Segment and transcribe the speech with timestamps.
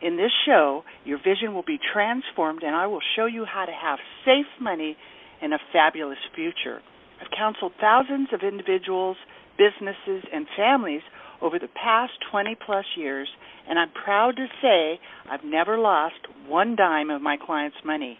[0.00, 3.72] In this show, your vision will be transformed, and I will show you how to
[3.72, 4.96] have safe money
[5.42, 6.80] and a fabulous future.
[7.20, 9.16] I've counseled thousands of individuals
[9.58, 11.02] businesses, and families
[11.42, 13.28] over the past 20 plus years,
[13.68, 14.98] and I'm proud to say
[15.30, 18.18] I've never lost one dime of my clients' money.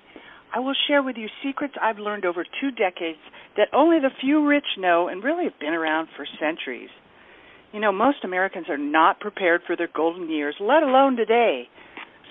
[0.54, 3.18] I will share with you secrets I've learned over two decades
[3.56, 6.90] that only the few rich know and really have been around for centuries.
[7.72, 11.68] You know, most Americans are not prepared for their golden years, let alone today.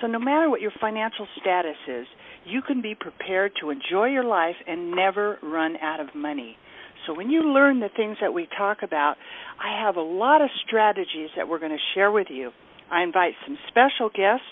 [0.02, 2.08] So, no matter what your financial status is,
[2.46, 6.58] you can be prepared to enjoy your life and never run out of money.
[7.06, 9.16] So when you learn the things that we talk about,
[9.64, 12.52] I have a lot of strategies that we're going to share with you.
[12.92, 14.46] I invite some special guests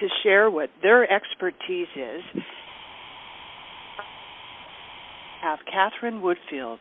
[0.00, 2.42] to share what their expertise is.
[5.42, 6.78] Have Catherine Woodfield.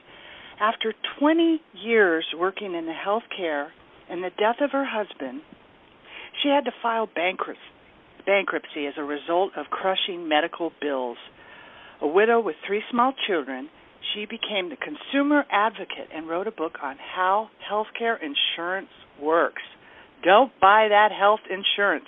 [0.59, 3.69] After 20 years working in the healthcare
[4.09, 5.41] and the death of her husband,
[6.43, 11.17] she had to file bankruptcy, as a result of crushing medical bills.
[12.01, 13.69] A widow with three small children,
[14.13, 18.89] she became the consumer advocate and wrote a book on how healthcare insurance
[19.21, 19.61] works.
[20.23, 22.05] Don't buy that health insurance.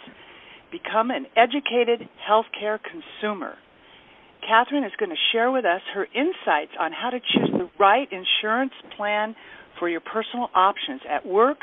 [0.72, 3.56] Become an educated healthcare consumer.
[4.48, 8.08] Catherine is going to share with us her insights on how to choose the right
[8.12, 9.36] insurance plan
[9.80, 11.60] for your personal options at work,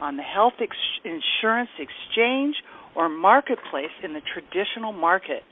[0.00, 2.56] on the health ex- insurance exchange,
[2.94, 5.42] or marketplace in the traditional market.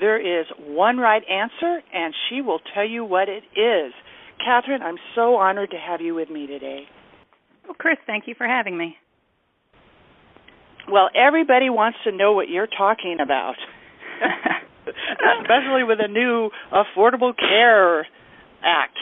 [0.00, 3.92] There is one right answer, and she will tell you what it is.
[4.44, 6.84] Catherine, I'm so honored to have you with me today.
[7.64, 8.96] Well, Chris, thank you for having me.
[10.90, 13.54] Well, everybody wants to know what you're talking about,
[15.40, 18.06] especially with a new Affordable Care
[18.62, 18.98] Act.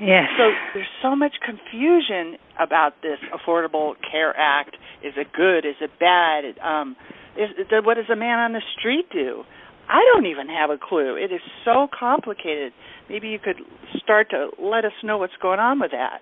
[0.00, 0.28] Yes.
[0.36, 4.76] So there's so much confusion about this Affordable Care Act.
[5.02, 5.64] Is it good?
[5.64, 6.44] Is it bad?
[6.62, 6.96] Um,
[7.36, 7.50] is,
[7.84, 9.44] what does a man on the street do?
[9.88, 11.16] I don't even have a clue.
[11.16, 12.72] It is so complicated.
[13.08, 13.56] Maybe you could
[14.02, 16.20] start to let us know what's going on with that.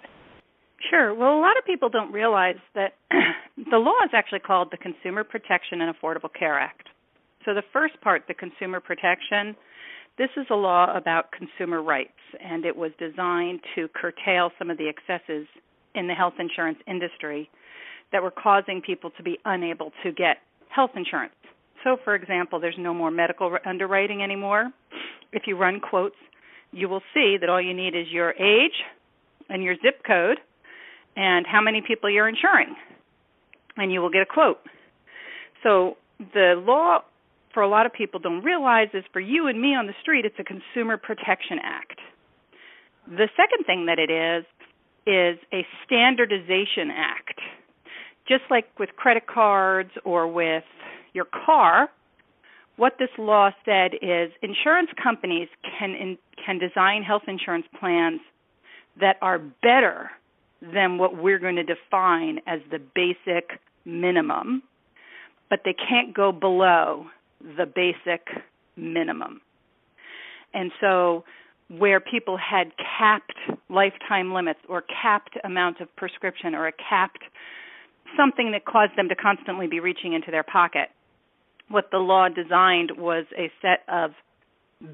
[0.91, 1.15] Sure.
[1.15, 2.95] Well, a lot of people don't realize that
[3.71, 6.89] the law is actually called the Consumer Protection and Affordable Care Act.
[7.45, 9.55] So the first part, the consumer protection,
[10.17, 12.13] this is a law about consumer rights,
[12.43, 15.47] and it was designed to curtail some of the excesses
[15.95, 17.51] in the health insurance industry
[18.13, 20.39] that were causing people to be unable to get
[20.69, 21.35] health insurance.
[21.83, 24.71] So, for example, there's no more medical underwriting anymore.
[25.33, 26.17] If you run quotes,
[26.73, 28.73] you will see that all you need is your age
[29.49, 30.39] and your zip code
[31.17, 32.75] and how many people you're insuring,
[33.77, 34.59] and you will get a quote.
[35.63, 35.97] So,
[36.33, 37.01] the law
[37.55, 40.25] for a lot of people don't realize is for you and me on the street,
[40.27, 42.01] it's a Consumer Protection Act.
[43.07, 44.45] The second thing that it is
[45.07, 47.39] is a standardization act.
[48.27, 50.65] Just like with credit cards or with
[51.13, 51.89] your car,
[52.77, 55.49] what this law said is insurance companies
[55.79, 58.21] can in, can design health insurance plans
[58.99, 60.11] that are better
[60.61, 64.63] than what we're going to define as the basic minimum,
[65.51, 67.07] but they can't go below
[67.57, 68.27] the basic
[68.77, 69.41] minimum.
[70.53, 71.25] And so
[71.69, 73.35] where people had capped
[73.69, 77.25] lifetime limits or capped amounts of prescription or a capped
[78.17, 80.89] something that caused them to constantly be reaching into their pocket
[81.69, 84.11] what the law designed was a set of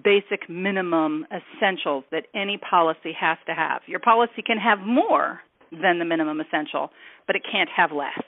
[0.05, 3.83] basic minimum essentials that any policy has to have.
[3.87, 5.41] Your policy can have more
[5.73, 6.91] than the minimum essential,
[7.27, 8.23] but it can't have less.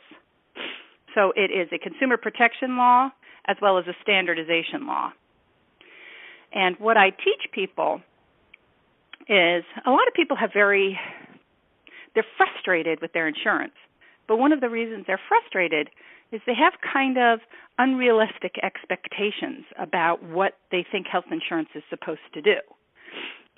[1.15, 3.11] So it is a consumer protection law
[3.47, 5.11] as well as a standardization law.
[6.53, 8.00] And what I teach people
[9.29, 10.99] is a lot of people have very
[12.15, 13.73] they're frustrated with their insurance.
[14.29, 15.89] But one of the reasons they're frustrated
[16.31, 17.41] is they have kind of
[17.79, 22.56] unrealistic expectations about what they think health insurance is supposed to do.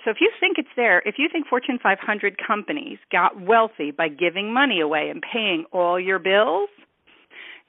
[0.04, 4.08] So if you think it's there, if you think Fortune 500 companies got wealthy by
[4.08, 6.68] giving money away and paying all your bills,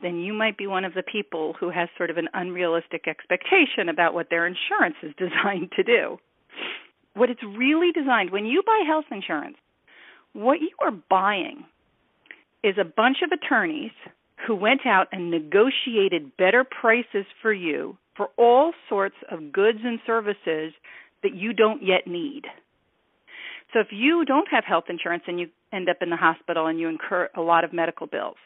[0.01, 3.89] then you might be one of the people who has sort of an unrealistic expectation
[3.89, 6.17] about what their insurance is designed to do.
[7.13, 9.57] What it's really designed, when you buy health insurance,
[10.33, 11.65] what you are buying
[12.63, 13.91] is a bunch of attorneys
[14.45, 19.99] who went out and negotiated better prices for you for all sorts of goods and
[20.05, 20.73] services
[21.23, 22.43] that you don't yet need.
[23.73, 26.79] So if you don't have health insurance and you end up in the hospital and
[26.79, 28.37] you incur a lot of medical bills,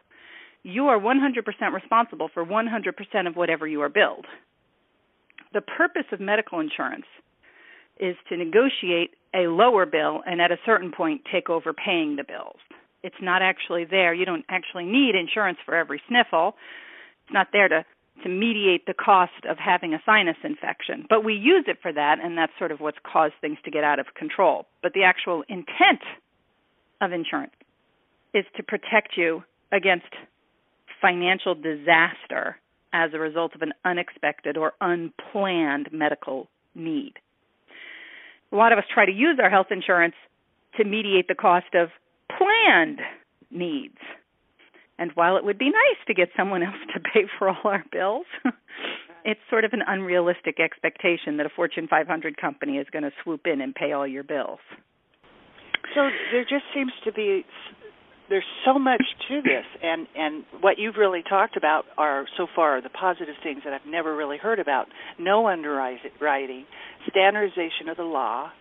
[0.63, 4.25] you are 100% responsible for 100% of whatever you are billed.
[5.53, 7.05] The purpose of medical insurance
[7.99, 12.23] is to negotiate a lower bill and at a certain point take over paying the
[12.23, 12.57] bills.
[13.03, 14.13] It's not actually there.
[14.13, 16.55] You don't actually need insurance for every sniffle.
[17.25, 17.85] It's not there to
[18.23, 21.05] to mediate the cost of having a sinus infection.
[21.09, 23.85] But we use it for that and that's sort of what's caused things to get
[23.85, 24.65] out of control.
[24.83, 26.01] But the actual intent
[26.99, 27.53] of insurance
[28.33, 30.07] is to protect you against
[31.01, 32.57] financial disaster
[32.93, 37.13] as a result of an unexpected or unplanned medical need
[38.51, 40.15] a lot of us try to use our health insurance
[40.77, 41.89] to mediate the cost of
[42.29, 42.99] planned
[43.51, 43.97] needs.
[44.97, 47.83] And while it would be nice to get someone else to pay for all our
[47.91, 48.25] bills,
[49.25, 53.41] it's sort of an unrealistic expectation that a Fortune 500 company is going to swoop
[53.45, 54.59] in and pay all your bills.
[55.95, 57.45] So there just seems to be
[58.29, 62.81] there's so much to this and and what you've really talked about are so far
[62.81, 64.87] the positive things that I've never really heard about.
[65.17, 66.65] No underwriting
[67.09, 68.51] standardization of the law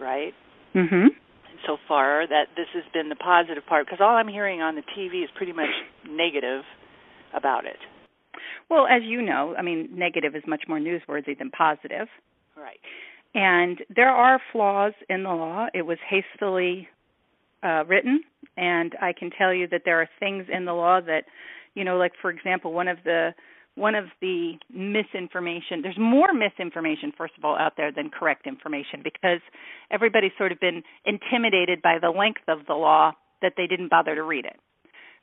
[0.00, 0.32] right?
[0.74, 1.08] Mhm
[1.66, 4.82] so far that this has been the positive part because all I'm hearing on the
[4.96, 5.70] TV is pretty much
[6.08, 6.62] negative
[7.34, 7.78] about it.
[8.68, 12.08] Well as you know I mean negative is much more newsworthy than positive.
[12.56, 12.78] Right.
[13.34, 15.66] And there are flaws in the law.
[15.74, 16.88] It was hastily
[17.62, 18.22] uh, written,
[18.56, 21.24] and I can tell you that there are things in the law that,
[21.74, 23.34] you know, like for example, one of the
[23.78, 29.00] one of the misinformation there's more misinformation first of all out there than correct information
[29.04, 29.38] because
[29.92, 34.16] everybody's sort of been intimidated by the length of the law that they didn't bother
[34.16, 34.58] to read it.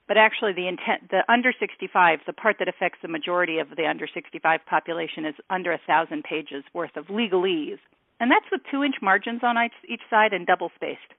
[0.08, 3.86] But actually the intent the under 65 the part that affects the majority of the
[3.86, 7.80] under 65 population is under a thousand pages worth of legalese.
[8.22, 11.12] And that's with two inch margins on each, each side and double spaced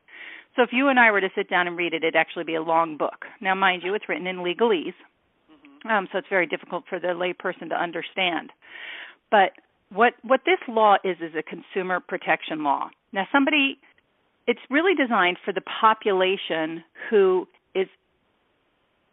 [0.56, 2.54] so if you and I were to sit down and read it, it'd actually be
[2.54, 3.26] a long book.
[3.40, 4.94] Now, mind you, it's written in legalese,
[5.50, 5.88] mm-hmm.
[5.88, 8.50] um, so it's very difficult for the layperson to understand.
[9.30, 9.52] But
[9.92, 12.88] what what this law is is a consumer protection law.
[13.12, 13.78] Now, somebody,
[14.46, 17.86] it's really designed for the population who is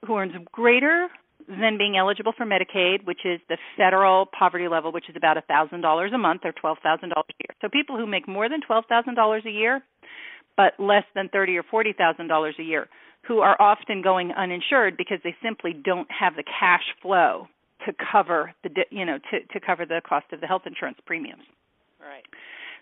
[0.06, 1.10] who earns greater
[1.48, 6.14] than being eligible for Medicaid, which is the federal poverty level, which is about $1,000
[6.14, 7.56] a month or $12,000 a year.
[7.62, 9.84] So people who make more than $12,000 a year
[10.58, 12.88] but less than thirty or forty thousand dollars a year,
[13.28, 17.48] who are often going uninsured because they simply don't have the cash flow
[17.86, 21.44] to cover the you know to to cover the cost of the health insurance premiums.
[22.00, 22.26] Right.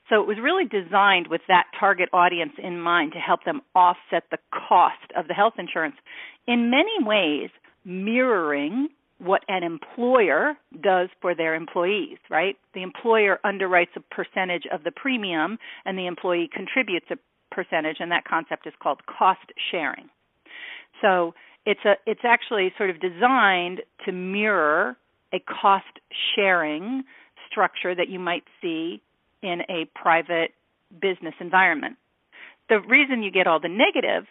[0.09, 4.24] So it was really designed with that target audience in mind to help them offset
[4.29, 5.95] the cost of the health insurance
[6.47, 7.50] in many ways
[7.85, 8.89] mirroring
[9.19, 12.57] what an employer does for their employees, right?
[12.74, 17.17] The employer underwrites a percentage of the premium and the employee contributes a
[17.51, 20.09] percentage, and that concept is called cost sharing.
[21.01, 21.33] So
[21.65, 24.98] it's a it's actually sort of designed to mirror
[25.33, 26.00] a cost
[26.36, 27.03] sharing
[27.50, 29.01] structure that you might see
[29.42, 30.51] in a private
[31.01, 31.98] business environment.
[32.69, 34.27] The reason you get all the negative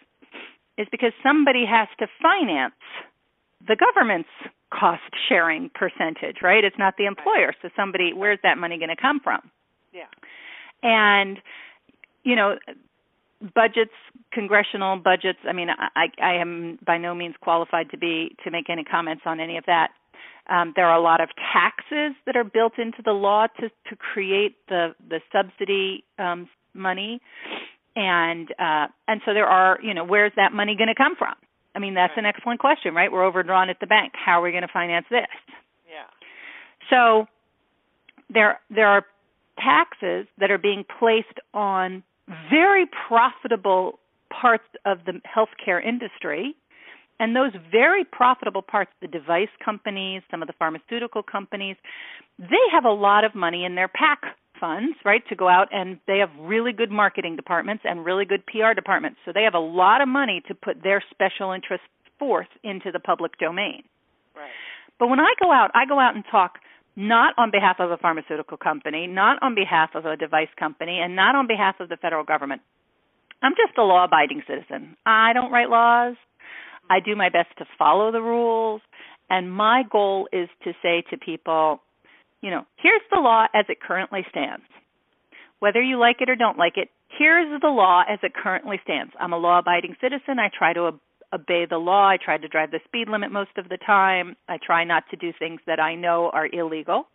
[0.77, 2.73] is because somebody has to finance
[3.67, 4.29] the government's
[4.73, 6.63] cost sharing percentage, right?
[6.63, 7.53] It's not the employer.
[7.61, 9.51] So somebody where's that money going to come from?
[9.93, 10.07] Yeah.
[10.81, 11.37] And
[12.23, 12.57] you know,
[13.55, 13.91] budgets
[14.31, 18.69] congressional budgets i mean i i am by no means qualified to be to make
[18.69, 19.89] any comments on any of that.
[20.49, 23.95] Um, there are a lot of taxes that are built into the law to to
[23.95, 27.21] create the the subsidy um, money.
[27.95, 31.35] And uh, and so there are you know where's that money going to come from?
[31.75, 33.11] I mean that's an excellent question right?
[33.11, 34.13] We're overdrawn at the bank.
[34.13, 35.27] How are we going to finance this?
[35.89, 36.07] Yeah.
[36.89, 37.27] So
[38.33, 39.05] there there are
[39.57, 42.03] taxes that are being placed on
[42.49, 46.55] very profitable parts of the healthcare industry.
[47.19, 51.75] And those very profitable parts, the device companies, some of the pharmaceutical companies,
[52.39, 54.21] they have a lot of money in their PAC
[54.59, 58.43] funds, right, to go out and they have really good marketing departments and really good
[58.45, 59.19] PR departments.
[59.25, 61.85] So they have a lot of money to put their special interests
[62.17, 63.83] forth into the public domain.
[64.35, 64.49] Right.
[64.99, 66.59] But when I go out, I go out and talk
[66.95, 71.15] not on behalf of a pharmaceutical company, not on behalf of a device company, and
[71.15, 72.61] not on behalf of the federal government.
[73.41, 74.95] I'm just a law abiding citizen.
[75.05, 76.15] I don't write laws.
[76.89, 78.81] I do my best to follow the rules.
[79.29, 81.79] And my goal is to say to people,
[82.41, 84.65] you know, here's the law as it currently stands.
[85.59, 89.13] Whether you like it or don't like it, here's the law as it currently stands.
[89.19, 90.39] I'm a law abiding citizen.
[90.39, 90.99] I try to
[91.33, 92.07] obey the law.
[92.07, 94.35] I try to drive the speed limit most of the time.
[94.47, 97.07] I try not to do things that I know are illegal.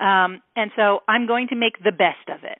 [0.00, 2.58] Um, and so I'm going to make the best of it.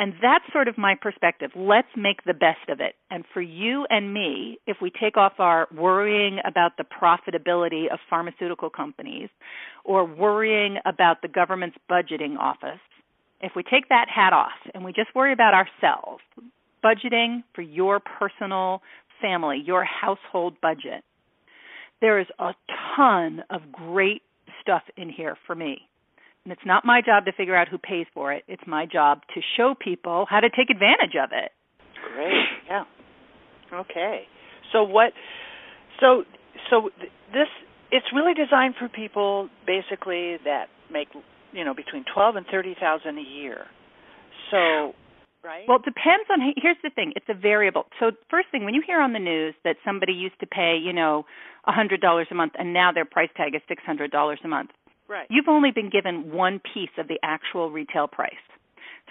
[0.00, 1.50] And that's sort of my perspective.
[1.56, 2.94] Let's make the best of it.
[3.10, 7.98] And for you and me, if we take off our worrying about the profitability of
[8.08, 9.28] pharmaceutical companies
[9.84, 12.78] or worrying about the government's budgeting office,
[13.40, 16.22] if we take that hat off and we just worry about ourselves,
[16.84, 18.82] budgeting for your personal
[19.20, 21.04] family, your household budget,
[22.00, 22.52] there is a
[22.96, 24.22] ton of great
[24.62, 25.78] stuff in here for me.
[26.44, 28.44] And it's not my job to figure out who pays for it.
[28.48, 31.52] It's my job to show people how to take advantage of it.
[32.14, 32.44] Great.
[32.66, 32.84] Yeah.
[33.72, 34.22] Okay.
[34.72, 35.12] So what
[36.00, 36.24] so
[36.70, 36.90] so
[37.32, 37.48] this
[37.90, 41.08] it's really designed for people basically that make
[41.52, 43.66] you know between 12 and 30,000 a year.
[44.50, 44.94] So
[45.42, 45.64] right?
[45.68, 47.86] Well, it depends on here's the thing, it's a variable.
[48.00, 50.92] So first thing when you hear on the news that somebody used to pay, you
[50.92, 51.24] know,
[51.66, 51.98] a $100
[52.30, 54.70] a month and now their price tag is $600 a month.
[55.08, 55.26] Right.
[55.30, 58.32] You've only been given one piece of the actual retail price.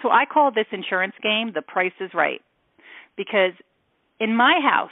[0.02, 2.40] So I call this insurance game the price is right.
[3.16, 3.52] Because
[4.20, 4.90] in my house,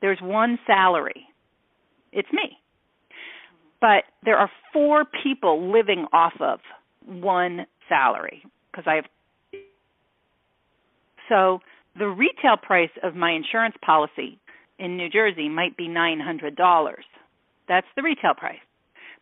[0.00, 1.26] there's one salary.
[2.12, 2.58] It's me.
[3.80, 6.60] But there are four people living off of
[7.06, 9.04] one salary because I have
[11.30, 11.60] so
[11.98, 14.38] the retail price of my insurance policy
[14.78, 16.56] in New Jersey might be $900.
[17.68, 18.58] That's the retail price.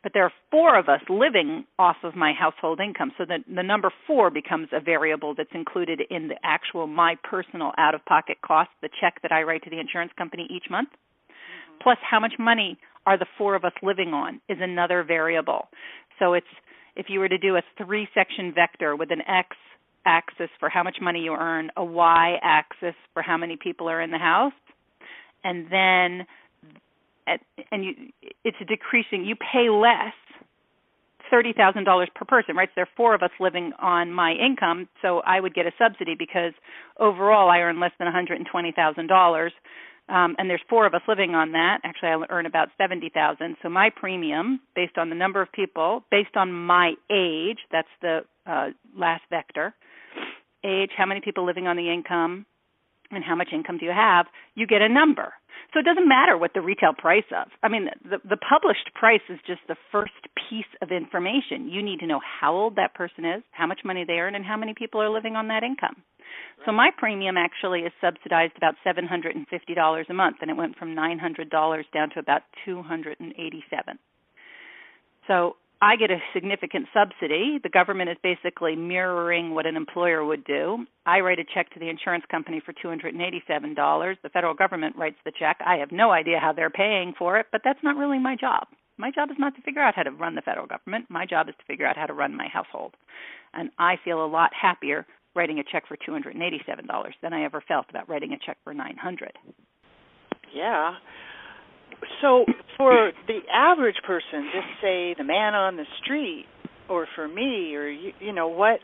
[0.02, 3.64] But there are four of us living off of my household income, so that the
[3.64, 8.38] number four becomes a variable that's included in the actual my personal out of pocket
[8.46, 10.90] cost, the check that I write to the insurance company each month.
[10.90, 11.82] Mm-hmm.
[11.82, 15.68] Plus, how much money are the four of us living on is another variable.
[16.20, 16.46] So it's
[16.94, 19.56] if you were to do a three section vector with an x
[20.04, 24.00] axis for how much money you earn, a y axis for how many people are
[24.00, 24.52] in the house,
[25.44, 26.26] and then
[27.70, 27.92] and you
[28.44, 29.24] it's decreasing.
[29.24, 30.14] You pay less
[31.30, 32.68] thirty thousand dollars per person, right?
[32.70, 35.72] So there are four of us living on my income, so I would get a
[35.78, 36.52] subsidy because
[36.98, 39.52] overall I earn less than one hundred and twenty thousand dollars.
[40.08, 41.80] Um, and there's four of us living on that.
[41.84, 43.56] Actually, I earn about seventy thousand.
[43.62, 48.20] So my premium, based on the number of people, based on my age, that's the
[48.46, 49.74] uh, last vector,
[50.64, 52.46] age, how many people living on the income,
[53.10, 55.32] and how much income do you have, you get a number.
[55.72, 57.48] So it doesn't matter what the retail price of.
[57.62, 60.12] I mean, the the published price is just the first
[60.48, 61.68] piece of information.
[61.68, 64.44] You need to know how old that person is, how much money they earn, and
[64.44, 65.96] how many people are living on that income.
[66.64, 70.50] So my premium actually is subsidized about seven hundred and fifty dollars a month, and
[70.50, 73.98] it went from nine hundred dollars down to about two hundred and eighty-seven.
[75.26, 77.60] So I get a significant subsidy.
[77.62, 80.84] The government is basically mirroring what an employer would do.
[81.06, 84.16] I write a check to the insurance company for $287.
[84.22, 85.58] The federal government writes the check.
[85.64, 88.66] I have no idea how they're paying for it, but that's not really my job.
[88.96, 91.06] My job is not to figure out how to run the federal government.
[91.08, 92.94] My job is to figure out how to run my household.
[93.54, 95.06] And I feel a lot happier
[95.36, 96.34] writing a check for $287
[97.22, 99.30] than I ever felt about writing a check for 900.
[100.52, 100.94] Yeah
[102.20, 102.44] so
[102.76, 106.46] for the average person, just say the man on the street,
[106.88, 108.80] or for me, or you, you know what?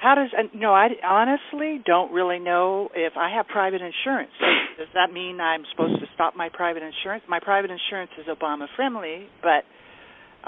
[0.00, 0.72] How does you know?
[0.72, 4.30] I honestly don't really know if I have private insurance.
[4.78, 7.24] Does that mean I'm supposed to stop my private insurance?
[7.28, 9.66] My private insurance is Obama friendly, but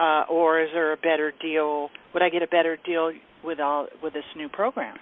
[0.01, 1.91] uh, or is there a better deal?
[2.15, 4.97] Would I get a better deal with all with this new program?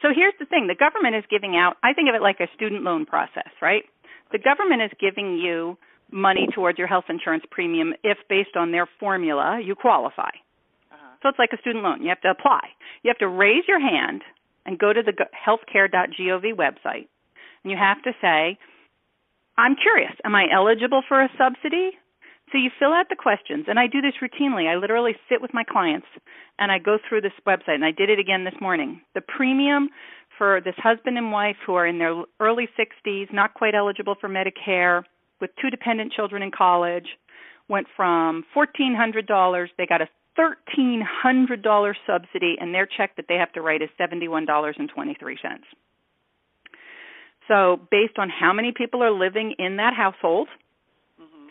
[0.00, 1.76] So here's the thing: the government is giving out.
[1.84, 3.84] I think of it like a student loan process, right?
[4.32, 5.76] The government is giving you
[6.14, 10.30] money towards your health insurance premium if based on their formula you qualify.
[10.92, 11.16] Uh-huh.
[11.22, 12.02] So it's like a student loan.
[12.02, 12.60] You have to apply.
[13.02, 14.22] You have to raise your hand
[14.64, 17.08] and go to the healthcare.gov website
[17.64, 18.56] and you have to say,
[19.56, 21.90] I'm curious, am I eligible for a subsidy?
[22.52, 24.68] So you fill out the questions, and I do this routinely.
[24.68, 26.06] I literally sit with my clients
[26.58, 29.00] and I go through this website, and I did it again this morning.
[29.14, 29.88] The premium
[30.38, 34.28] for this husband and wife who are in their early 60s, not quite eligible for
[34.28, 35.02] Medicare,
[35.40, 37.06] with two dependent children in college
[37.68, 43.62] went from $1,400, they got a $1,300 subsidy, and their check that they have to
[43.62, 45.36] write is $71.23.
[47.46, 50.48] So, based on how many people are living in that household
[51.20, 51.48] mm-hmm.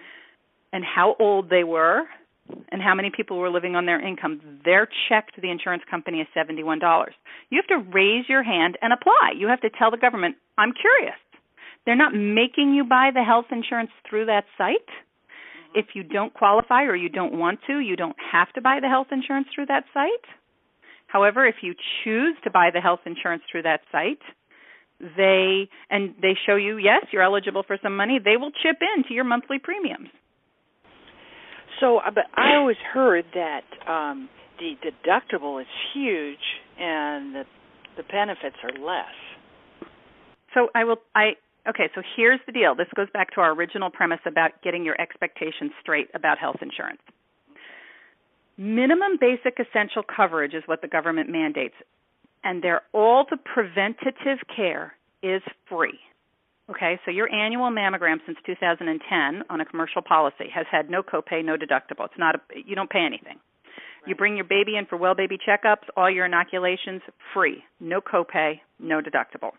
[0.74, 2.04] and how old they were,
[2.70, 6.20] and how many people were living on their income, their check to the insurance company
[6.20, 6.80] is $71.
[7.50, 9.34] You have to raise your hand and apply.
[9.38, 11.16] You have to tell the government, I'm curious.
[11.86, 14.88] They're not making you buy the health insurance through that site.
[14.88, 15.80] Mm-hmm.
[15.80, 18.88] If you don't qualify or you don't want to, you don't have to buy the
[18.88, 20.26] health insurance through that site.
[21.08, 24.22] However, if you choose to buy the health insurance through that site,
[25.18, 29.04] they and they show you yes, you're eligible for some money, they will chip in
[29.08, 30.10] to your monthly premiums.
[31.80, 36.38] So, uh, but I always heard that um the deductible is huge
[36.80, 37.44] and the
[37.98, 39.14] the benefits are less.
[40.54, 41.34] So I will I
[41.68, 42.76] okay, so here's the deal.
[42.76, 47.02] This goes back to our original premise about getting your expectations straight about health insurance.
[48.58, 51.76] Minimum basic essential coverage is what the government mandates,
[52.44, 54.94] and they're all the preventative care
[55.24, 56.00] is free.
[56.70, 61.44] Okay, so your annual mammogram since 2010 on a commercial policy has had no copay,
[61.44, 62.06] no deductible.
[62.06, 63.36] It's not a, you don't pay anything.
[63.36, 64.08] Right.
[64.08, 67.02] You bring your baby in for well baby checkups, all your inoculations
[67.34, 69.52] free, no copay, no deductible.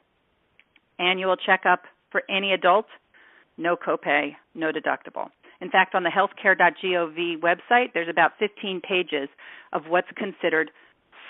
[0.98, 1.82] Annual checkup
[2.14, 2.86] for any adult,
[3.58, 5.30] no copay, no deductible.
[5.60, 9.28] In fact, on the healthcare.gov website, there's about 15 pages
[9.72, 10.70] of what's considered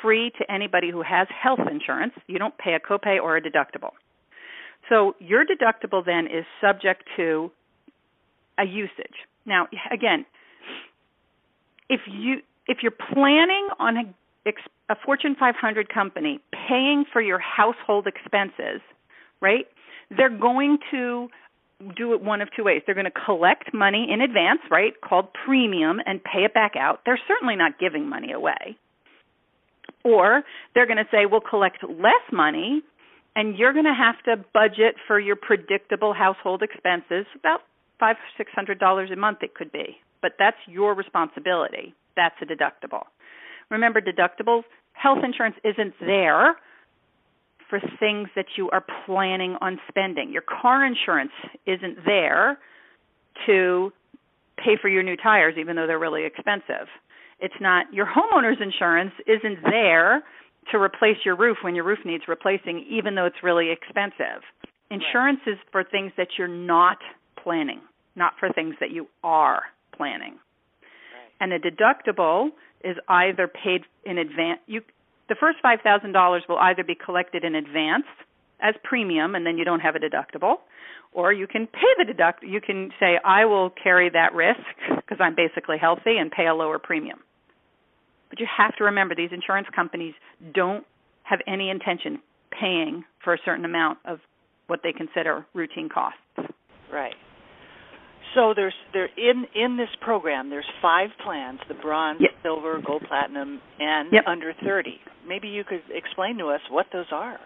[0.02, 2.12] free to anybody who has health insurance.
[2.26, 3.92] You don't pay a copay or a deductible.
[4.90, 7.50] So your deductible then is subject to
[8.58, 9.24] a usage.
[9.46, 10.26] Now, again,
[11.88, 14.52] if you if you're planning on a,
[14.90, 18.82] a Fortune 500 company paying for your household expenses,
[19.40, 19.66] right?
[20.16, 21.28] They're going to
[21.96, 22.82] do it one of two ways.
[22.86, 27.00] They're going to collect money in advance, right, called premium, and pay it back out.
[27.04, 28.78] They're certainly not giving money away.
[30.04, 30.42] Or
[30.74, 32.82] they're going to say, we'll collect less money
[33.36, 37.60] and you're going to have to budget for your predictable household expenses about
[37.98, 42.46] five six hundred dollars a month it could be but that's your responsibility that's a
[42.46, 43.04] deductible
[43.70, 46.56] remember deductibles health insurance isn't there
[47.68, 51.32] for things that you are planning on spending your car insurance
[51.66, 52.58] isn't there
[53.46, 53.92] to
[54.56, 56.86] pay for your new tires even though they're really expensive
[57.40, 60.22] it's not your homeowner's insurance isn't there
[60.72, 64.42] to replace your roof when your roof needs replacing, even though it's really expensive.
[64.90, 65.54] Insurance right.
[65.54, 66.98] is for things that you're not
[67.42, 67.80] planning,
[68.16, 69.62] not for things that you are
[69.96, 70.32] planning.
[70.32, 71.30] Right.
[71.40, 72.50] And a deductible
[72.82, 74.60] is either paid in advance.
[74.66, 74.82] You,
[75.28, 78.06] the first five thousand dollars will either be collected in advance
[78.60, 80.56] as premium, and then you don't have a deductible,
[81.12, 82.42] or you can pay the deduct.
[82.42, 84.60] You can say, "I will carry that risk
[84.96, 87.20] because I'm basically healthy and pay a lower premium."
[88.30, 90.14] But you have to remember these insurance companies
[90.52, 90.84] don't
[91.22, 94.20] have any intention paying for a certain amount of
[94.66, 96.18] what they consider routine costs.
[96.92, 97.14] Right.
[98.34, 102.30] So there's there in in this program there's five plans, the bronze, yep.
[102.42, 104.24] silver, gold, platinum, and yep.
[104.26, 104.98] under 30.
[105.26, 107.38] Maybe you could explain to us what those are.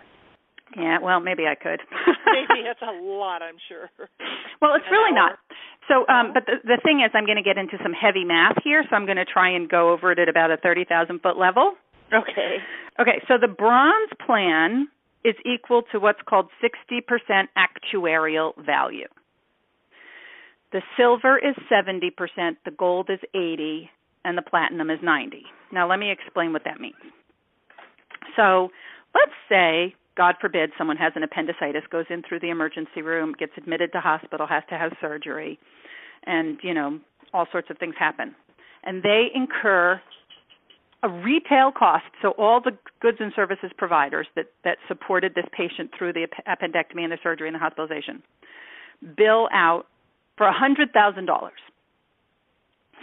[0.76, 1.80] Yeah, well, maybe I could.
[2.26, 3.88] maybe it's a lot, I'm sure.
[4.60, 5.30] Well, it's An really hour.
[5.30, 5.38] not.
[5.88, 8.56] So, um, but the, the thing is, I'm going to get into some heavy math
[8.62, 11.38] here, so I'm going to try and go over it at about a 30,000 foot
[11.38, 11.72] level.
[12.12, 12.60] Okay.
[13.00, 14.88] Okay, so the bronze plan
[15.24, 17.00] is equal to what's called 60%
[17.56, 19.08] actuarial value.
[20.72, 22.10] The silver is 70%,
[22.64, 23.90] the gold is 80,
[24.24, 25.42] and the platinum is 90.
[25.72, 26.94] Now, let me explain what that means.
[28.36, 28.70] So,
[29.14, 33.52] let's say God forbid someone has an appendicitis, goes in through the emergency room, gets
[33.56, 35.58] admitted to hospital, has to have surgery,
[36.26, 36.98] and you know
[37.32, 38.34] all sorts of things happen,
[38.82, 40.00] and they incur
[41.04, 42.04] a retail cost.
[42.20, 47.02] So all the goods and services providers that that supported this patient through the appendectomy
[47.02, 48.22] and the surgery and the hospitalization
[49.16, 49.86] bill out
[50.38, 51.60] for a hundred thousand dollars.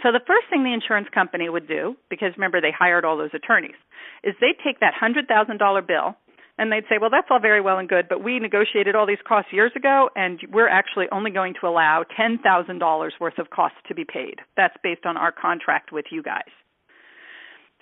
[0.02, 3.34] So the first thing the insurance company would do, because remember they hired all those
[3.34, 3.78] attorneys,
[4.24, 6.16] is they'd take that hundred thousand dollar bill
[6.58, 9.20] and they'd say, well, that's all very well and good, but we negotiated all these
[9.28, 13.94] costs years ago, and we're actually only going to allow $10,000 worth of costs to
[13.94, 14.36] be paid.
[14.56, 16.48] That's based on our contract with you guys.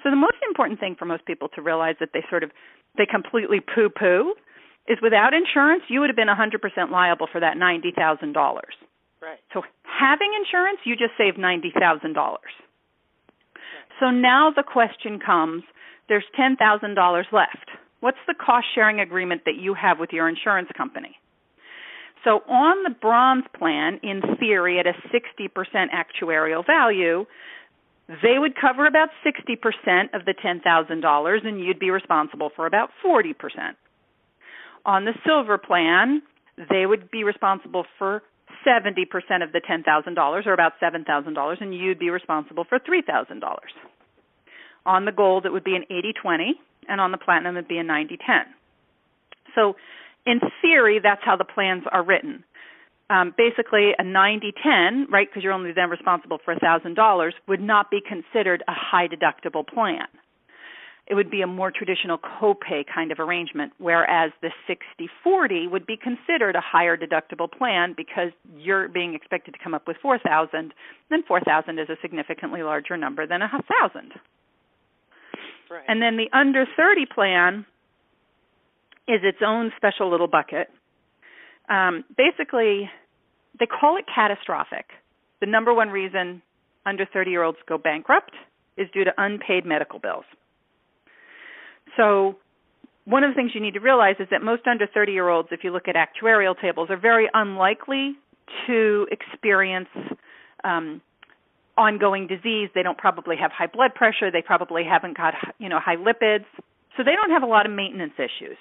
[0.03, 2.51] So the most important thing for most people to realize that they sort of
[2.99, 4.35] they completely poo-poo
[4.87, 8.35] is without insurance, you would have been 100% liable for that $90,000.
[9.25, 9.41] Right.
[9.53, 12.37] So having insurance, you just saved $90,000.
[14.01, 15.63] So now the question comes,
[16.09, 17.71] there's $10,000 left
[18.05, 21.17] What's the cost sharing agreement that you have with your insurance company?
[22.23, 25.49] So, on the bronze plan, in theory, at a 60%
[25.89, 27.25] actuarial value,
[28.23, 33.33] they would cover about 60% of the $10,000 and you'd be responsible for about 40%.
[34.85, 36.21] On the silver plan,
[36.69, 38.23] they would be responsible for
[38.67, 43.43] 70% of the $10,000 or about $7,000 and you'd be responsible for $3,000.
[44.87, 46.55] On the gold, it would be an 80 20
[46.89, 48.37] and on the platinum it'd be a 90 10.
[49.55, 49.77] So,
[50.27, 52.45] in theory, that's how the plans are written.
[53.11, 57.91] Um, basically, a 90 10, right, because you're only then responsible for $1,000, would not
[57.91, 60.07] be considered a high deductible plan.
[61.07, 65.87] It would be a more traditional copay kind of arrangement, whereas the 60 40 would
[65.87, 70.73] be considered a higher deductible plan because you're being expected to come up with 4000
[71.11, 74.13] then 4000 is a significantly larger number than a 1000
[75.71, 75.83] Right.
[75.89, 77.67] And then the under 30 plan
[79.09, 80.69] is its own special little bucket.
[81.69, 82.91] Um, basically,
[83.59, 84.87] they call it catastrophic.
[85.41, 86.43] The number one reason
[86.87, 88.33] under 30 year olds go bankrupt
[88.77, 90.25] is due to unpaid medical bills.
[91.97, 92.37] So,
[93.05, 95.49] one of the things you need to realize is that most under 30 year olds,
[95.53, 98.17] if you look at actuarial tables, are very unlikely
[98.67, 99.89] to experience
[100.65, 101.03] um,
[101.77, 102.71] ongoing disease.
[102.75, 104.31] They don't probably have high blood pressure.
[104.31, 106.47] They probably haven't got you know high lipids,
[106.97, 108.57] so they don't have a lot of maintenance issues.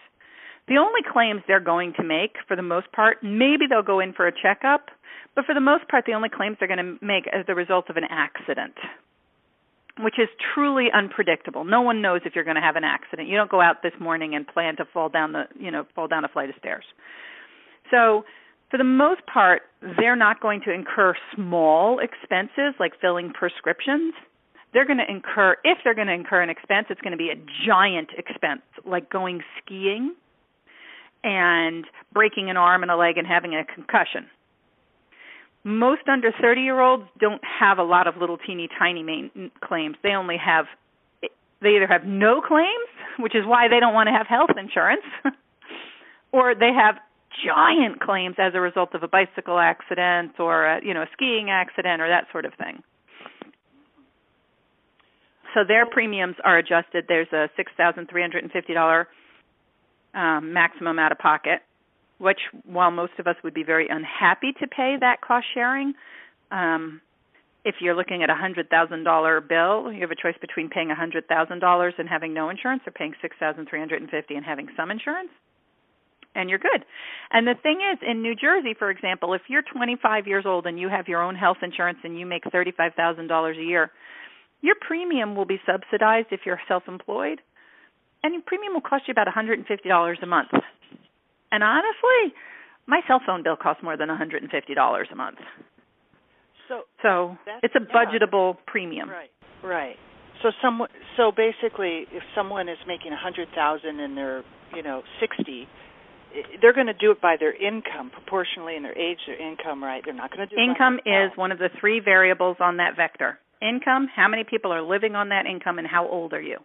[0.67, 4.13] The only claims they're going to make, for the most part, maybe they'll go in
[4.13, 4.87] for a checkup,
[5.35, 7.89] but for the most part, the only claims they're going to make as the result
[7.89, 8.73] of an accident,
[9.99, 11.63] which is truly unpredictable.
[11.63, 13.27] No one knows if you're going to have an accident.
[13.27, 16.07] You don't go out this morning and plan to fall down the you know fall
[16.07, 16.85] down a flight of stairs.
[17.91, 18.25] So
[18.73, 19.61] for the most part,
[19.99, 24.15] they're not going to incur small expenses like filling prescriptions.
[24.73, 27.29] They're going to incur, if they're going to incur an expense, it's going to be
[27.29, 27.35] a
[27.67, 30.15] giant expense like going skiing
[31.23, 34.25] and breaking an arm and a leg and having a concussion.
[35.63, 39.95] Most under 30 year olds don't have a lot of little teeny tiny main claims.
[40.03, 40.65] They only have,
[41.61, 45.03] they either have no claims, which is why they don't want to have health insurance,
[46.31, 46.95] or they have
[47.45, 51.49] giant claims as a result of a bicycle accident or a, you know a skiing
[51.49, 52.83] accident or that sort of thing.
[55.53, 57.05] So their premiums are adjusted.
[57.07, 59.07] There's a six thousand three hundred and fifty dollar
[60.13, 61.61] um, maximum out of pocket,
[62.17, 65.93] which while most of us would be very unhappy to pay that cost sharing,
[66.51, 67.01] um,
[67.65, 70.91] if you're looking at a hundred thousand dollar bill, you have a choice between paying
[70.91, 74.11] a hundred thousand dollars and having no insurance, or paying six thousand three hundred and
[74.11, 75.29] fifty and having some insurance
[76.35, 76.83] and you're good.
[77.31, 80.79] And the thing is, in New Jersey, for example, if you're 25 years old and
[80.79, 83.91] you have your own health insurance and you make $35,000 a year,
[84.61, 87.41] your premium will be subsidized if you're self-employed,
[88.23, 90.49] and your premium will cost you about $150 a month.
[91.53, 92.33] And honestly,
[92.87, 95.37] my cell phone bill costs more than $150 a month.
[96.67, 98.61] So, so it's a budgetable yeah.
[98.65, 99.09] premium.
[99.09, 99.29] Right.
[99.63, 99.95] Right.
[100.41, 100.81] So some
[101.15, 104.43] so basically if someone is making a 100,000 and they're,
[104.75, 105.67] you know, 60,
[106.59, 110.01] they're going to do it by their income proportionally in their age, their income, right?
[110.03, 113.37] They're not going to do income is one of the three variables on that vector.
[113.61, 116.57] Income, how many people are living on that income, and how old are you?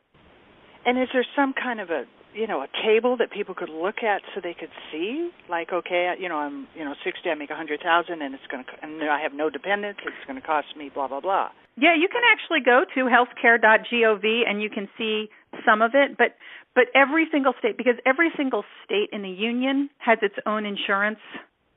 [0.85, 4.03] And is there some kind of a you know a table that people could look
[4.03, 7.51] at so they could see like okay you know i'm you know 60 i make
[7.51, 10.47] a hundred thousand and it's going to and i have no dependents it's going to
[10.47, 11.49] cost me blah blah blah.
[11.77, 15.29] Yeah you can actually go to healthcare.gov and you can see
[15.65, 16.37] some of it but
[16.79, 21.19] but every single state because every single state in the union has its own insurance.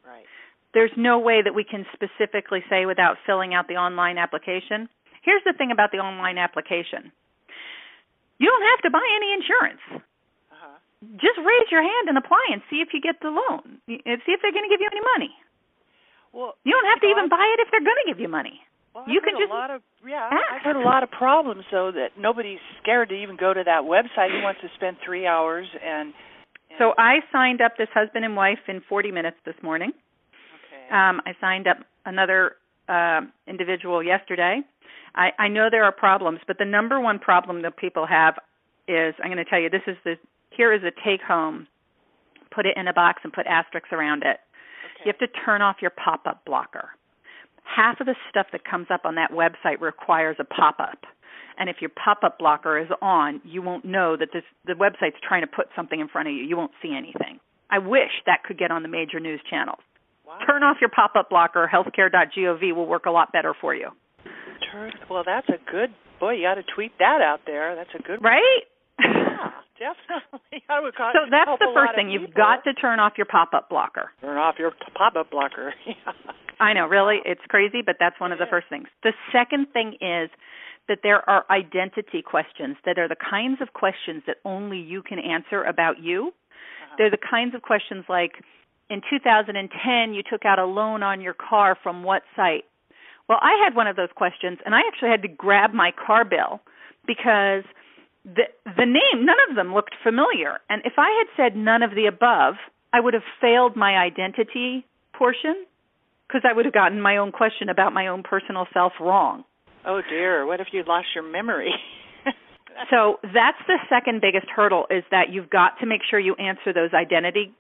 [0.05, 0.25] Right.
[0.75, 4.89] There's no way that we can specifically say without filling out the online application.
[5.23, 7.11] Here's the thing about the online application.
[8.37, 10.05] You don't have to buy any insurance.
[11.17, 14.33] Just raise your hand and apply and see if you get the loan and see
[14.33, 15.33] if they're going to give you any money
[16.33, 18.19] well you don't have you to know, even buy it if they're going to give
[18.19, 18.61] you money
[18.93, 20.29] well, you can just a lot of yeah.
[20.31, 20.43] ask.
[20.51, 23.83] I've heard a lot of problems though that nobody's scared to even go to that
[23.83, 24.31] website.
[24.31, 28.35] Who wants to spend three hours and, and so I signed up this husband and
[28.35, 29.91] wife in 40 minutes this morning.
[29.91, 30.93] Okay.
[30.93, 32.57] Um, I signed up another
[32.89, 34.61] uh, individual yesterday.
[35.15, 38.35] I, I know there are problems, but the number one problem that people have
[38.87, 40.15] is I'm going to tell you this is the
[40.55, 41.67] here is a take home.
[42.53, 44.37] Put it in a box and put asterisks around it.
[44.95, 45.05] Okay.
[45.05, 46.89] You have to turn off your pop up blocker
[47.63, 50.99] half of the stuff that comes up on that website requires a pop-up.
[51.57, 55.41] And if your pop-up blocker is on, you won't know that this the website's trying
[55.41, 56.43] to put something in front of you.
[56.43, 57.39] You won't see anything.
[57.69, 59.79] I wish that could get on the major news channels.
[60.25, 60.39] Wow.
[60.47, 61.69] Turn off your pop-up blocker.
[61.71, 63.89] Healthcare.gov will work a lot better for you.
[64.71, 64.91] Turn.
[65.09, 65.89] Well, that's a good.
[66.19, 67.75] Boy, you got to tweet that out there.
[67.75, 68.23] That's a good.
[68.23, 68.63] Right.
[69.03, 70.63] Yeah, definitely.
[70.67, 72.09] so that's the first thing.
[72.09, 74.11] You've got to turn off your pop-up blocker.
[74.21, 75.73] Turn off your pop-up blocker.
[76.59, 78.87] I know, really, it's crazy, but that's one of the first things.
[79.03, 80.29] The second thing is
[80.87, 85.19] that there are identity questions that are the kinds of questions that only you can
[85.19, 86.27] answer about you.
[86.27, 86.95] Uh-huh.
[86.97, 88.43] They're the kinds of questions like
[88.91, 92.65] in 2010 you took out a loan on your car from what site?
[93.29, 96.25] Well, I had one of those questions and I actually had to grab my car
[96.25, 96.59] bill
[97.07, 97.63] because
[98.25, 100.59] the the name none of them looked familiar.
[100.69, 102.55] And if I had said none of the above,
[102.93, 105.65] I would have failed my identity portion
[106.27, 109.43] because I would have gotten my own question about my own personal self wrong.
[109.85, 111.73] Oh dear, what if you lost your memory?
[112.89, 116.73] so that's the second biggest hurdle is that you've got to make sure you answer
[116.73, 117.53] those identity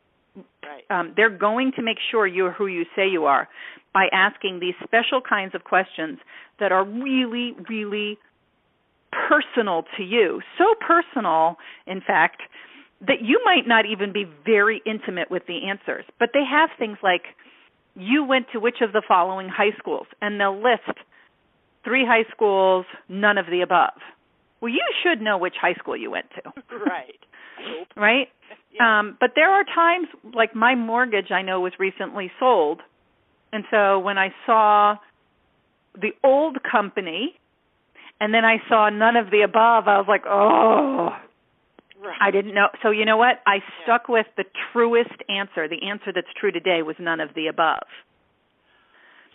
[0.63, 0.83] right.
[0.89, 3.47] um, they're going to make sure you're who you say you are
[3.93, 6.19] by asking these special kinds of questions
[6.59, 8.17] that are really really
[9.11, 10.41] personal to you.
[10.57, 12.41] So personal, in fact,
[13.01, 16.05] that you might not even be very intimate with the answers.
[16.19, 17.23] But they have things like
[17.95, 20.99] you went to which of the following high schools and they'll list
[21.83, 23.99] three high schools, none of the above.
[24.61, 26.51] Well, you should know which high school you went to.
[26.85, 27.19] Right.
[27.95, 28.27] right?
[28.73, 28.99] Yeah.
[28.99, 32.81] Um, but there are times like my mortgage I know was recently sold.
[33.51, 34.95] And so when I saw
[35.93, 37.35] the old company
[38.21, 41.09] and then I saw none of the above, I was like, "Oh,
[41.99, 42.17] right.
[42.21, 43.41] I didn't know." So you know what?
[43.45, 45.67] I stuck with the truest answer.
[45.67, 47.83] The answer that's true today was none of the above.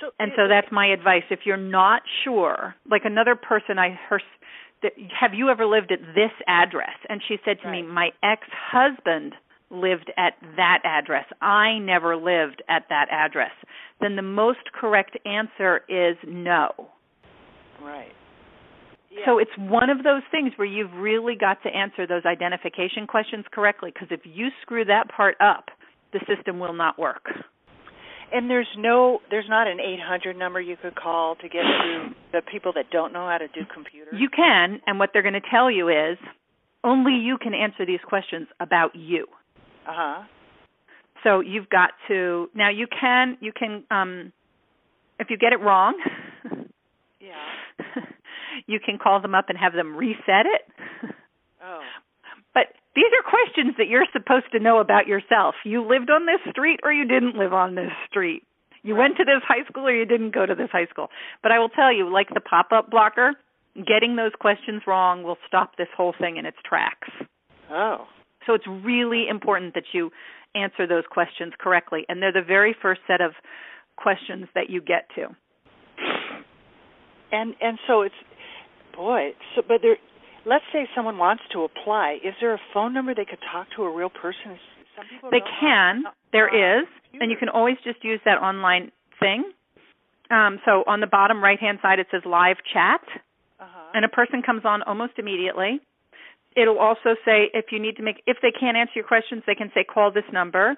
[0.01, 1.25] So And it- so that's my advice.
[1.31, 4.22] If you're not sure, like another person I heard,
[5.11, 6.96] have you ever lived at this address?
[7.09, 9.35] And she said to me, my ex-husband
[9.70, 11.27] lived at that address.
[11.40, 13.53] I never lived at that address.
[14.01, 16.90] Then the most correct answer is no.
[17.81, 18.12] right.
[19.16, 19.24] Yeah.
[19.24, 23.44] So it's one of those things where you've really got to answer those identification questions
[23.52, 25.66] correctly because if you screw that part up,
[26.12, 27.24] the system will not work.
[28.33, 32.42] And there's no, there's not an 800 number you could call to get to the
[32.50, 34.14] people that don't know how to do computers.
[34.18, 36.18] You can, and what they're going to tell you is
[36.83, 39.26] only you can answer these questions about you.
[39.87, 40.22] Uh huh.
[41.22, 44.33] So you've got to now you can you can um
[45.18, 45.94] if you get it wrong,
[47.20, 47.33] Yeah.
[48.66, 50.62] You can call them up and have them reset it.
[51.62, 51.81] Oh.
[52.55, 55.55] But these are questions that you're supposed to know about yourself.
[55.64, 58.45] You lived on this street or you didn't live on this street.
[58.83, 61.09] You went to this high school or you didn't go to this high school.
[61.42, 63.35] But I will tell you, like the pop up blocker,
[63.75, 67.09] getting those questions wrong will stop this whole thing in its tracks.
[67.71, 68.07] Oh.
[68.47, 70.11] So it's really important that you
[70.55, 72.07] answer those questions correctly.
[72.09, 73.33] And they're the very first set of
[73.97, 75.27] questions that you get to.
[77.33, 78.14] And and so it's
[78.96, 79.96] boy, so but there
[80.46, 83.82] let's say someone wants to apply, is there a phone number they could talk to
[83.82, 84.59] a real person?
[84.96, 86.04] Some people They can.
[86.32, 86.87] There is.
[87.20, 89.52] And you can always just use that online thing.
[90.30, 93.00] Um, so on the bottom right hand side, it says live chat,
[93.59, 93.90] Uh-huh.
[93.94, 95.80] and a person comes on almost immediately.
[96.56, 99.54] It'll also say if you need to make, if they can't answer your questions, they
[99.54, 100.76] can say call this number.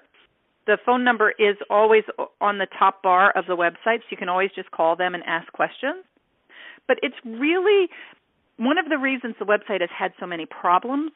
[0.65, 2.03] The phone number is always
[2.39, 5.23] on the top bar of the website, so you can always just call them and
[5.25, 6.03] ask questions.
[6.89, 7.87] But it's really
[8.57, 11.11] one of the reasons the website has had so many problems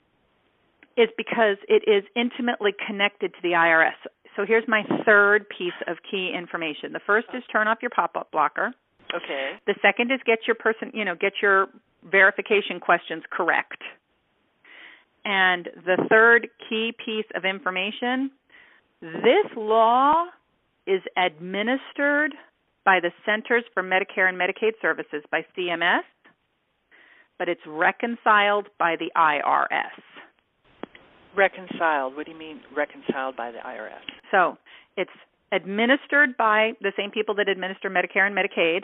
[0.95, 3.97] is because it is intimately connected to the IRS.
[4.35, 6.93] So here's my third piece of key information.
[6.93, 8.71] The first is turn off your pop-up blocker.
[9.13, 9.53] Okay.
[9.65, 11.67] The second is get your person, you know, get your
[12.09, 13.81] verification questions correct.
[15.25, 18.29] And the third key piece of information,
[19.01, 20.25] this law
[20.85, 22.33] is administered
[22.85, 26.01] by the Centers for Medicare and Medicaid Services by CMS,
[27.39, 30.01] but it's reconciled by the IRS.
[31.35, 32.15] Reconciled.
[32.15, 34.03] What do you mean reconciled by the IRS?
[34.31, 34.57] So
[34.97, 35.11] it's
[35.51, 38.83] administered by the same people that administer Medicare and Medicaid,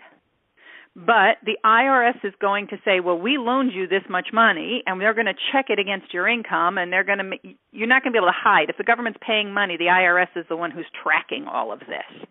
[0.95, 4.99] but the IRS is going to say, well, we loaned you this much money, and
[4.99, 7.37] they're going to check it against your income, and they're going to,
[7.71, 8.69] you're not going to be able to hide.
[8.69, 12.27] If the government's paying money, the IRS is the one who's tracking all of this.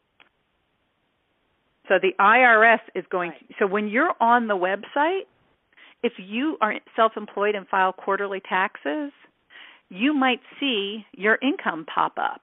[1.88, 3.31] So the IRS is going.
[3.31, 3.55] Right.
[3.59, 5.22] so when you're on the website,
[6.03, 9.11] if you are self-employed and file quarterly taxes,
[9.88, 12.42] you might see your income pop up.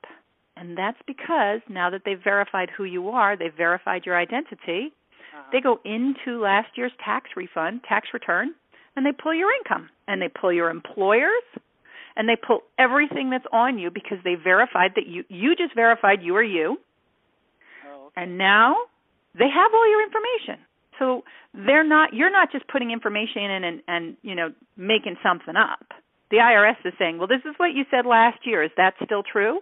[0.57, 4.91] And that's because now that they've verified who you are, they've verified your identity,
[5.33, 5.43] Uh-huh.
[5.51, 8.55] they go into last year's tax refund, tax return,
[8.95, 11.43] and they pull your income and they pull your employers
[12.17, 16.23] and they pull everything that's on you because they verified that you you just verified
[16.23, 16.77] you are you
[17.85, 18.21] Oh, okay.
[18.23, 18.75] and now
[19.37, 20.63] they have all your information.
[20.99, 25.55] So they're not you're not just putting information in and and you know making something
[25.55, 25.85] up.
[26.31, 28.63] The IRS is saying, "Well, this is what you said last year.
[28.63, 29.59] Is that still true?"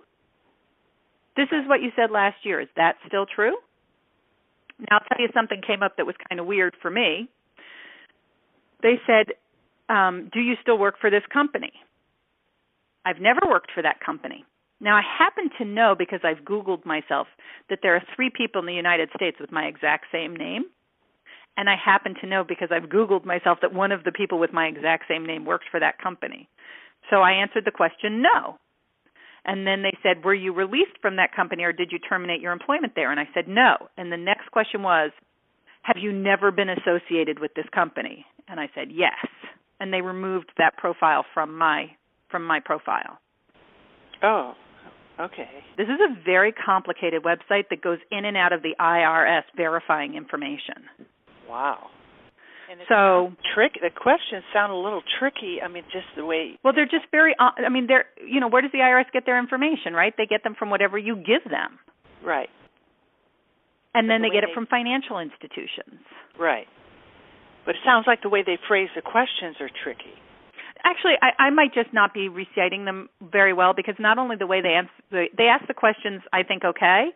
[1.35, 2.61] This is what you said last year.
[2.61, 3.57] Is that still true?
[4.79, 7.27] Now, I'll tell you something came up that was kind of weird for me.
[8.83, 9.33] They said,
[9.89, 11.71] um, "Do you still work for this company?"
[13.05, 14.45] I've never worked for that company.
[14.79, 17.27] Now, I happen to know because I've Googled myself
[17.69, 20.65] that there are three people in the United States with my exact same name.
[21.55, 24.51] And I happen to know because I've Googled myself that one of the people with
[24.51, 26.49] my exact same name works for that company.
[27.09, 28.57] So I answered the question no.
[29.45, 32.53] And then they said, Were you released from that company or did you terminate your
[32.53, 33.11] employment there?
[33.11, 33.75] And I said no.
[33.97, 35.11] And the next question was,
[35.83, 38.25] Have you never been associated with this company?
[38.47, 39.13] And I said yes.
[39.79, 41.87] And they removed that profile from my
[42.31, 43.19] from my profile.
[44.23, 44.53] Oh.
[45.23, 45.47] Okay.
[45.77, 50.15] This is a very complicated website that goes in and out of the IRS verifying
[50.15, 50.83] information.
[51.49, 51.89] Wow.
[52.89, 53.73] so trick.
[53.81, 55.59] The questions sound a little tricky.
[55.63, 56.59] I mean, just the way.
[56.63, 57.35] Well, they're just very.
[57.39, 58.05] Uh, I mean, they're.
[58.25, 59.93] You know, where does the IRS get their information?
[59.93, 60.13] Right?
[60.17, 61.79] They get them from whatever you give them.
[62.25, 62.49] Right.
[63.93, 66.01] And then the they get it from financial institutions.
[66.39, 66.67] Right.
[67.65, 70.17] But it sounds like the way they phrase the questions are tricky.
[70.85, 74.47] Actually, I, I might just not be reciting them very well because not only the
[74.47, 77.07] way they answer, they, they ask the questions, I think okay,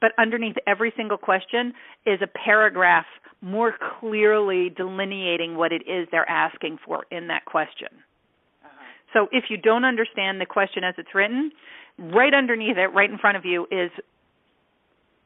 [0.00, 1.72] but underneath every single question
[2.04, 3.06] is a paragraph
[3.40, 7.88] more clearly delineating what it is they're asking for in that question.
[8.64, 8.84] Uh-huh.
[9.12, 11.52] So if you don't understand the question as it's written,
[11.98, 13.90] right underneath it, right in front of you, is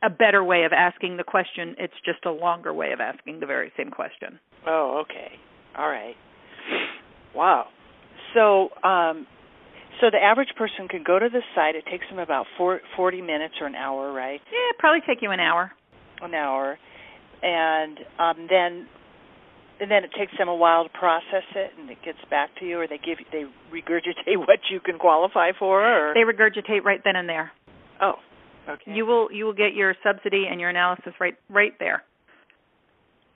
[0.03, 1.75] a better way of asking the question.
[1.79, 4.39] It's just a longer way of asking the very same question.
[4.67, 5.33] Oh, okay.
[5.77, 6.15] All right.
[7.35, 7.69] Wow.
[8.37, 9.27] So, um,
[10.01, 11.75] so the average person can go to the site.
[11.75, 14.41] It takes them about four, 40 minutes or an hour, right?
[14.53, 15.73] Yeah, it'd probably take you an hour.
[16.21, 16.79] An hour,
[17.43, 18.87] and um, then
[19.79, 22.65] and then it takes them a while to process it, and it gets back to
[22.67, 27.01] you, or they give they regurgitate what you can qualify for, or They regurgitate right
[27.05, 27.53] then and there.
[28.01, 28.15] oh,
[28.69, 28.93] okay.
[28.95, 32.03] You will you will get your subsidy and your analysis right right there.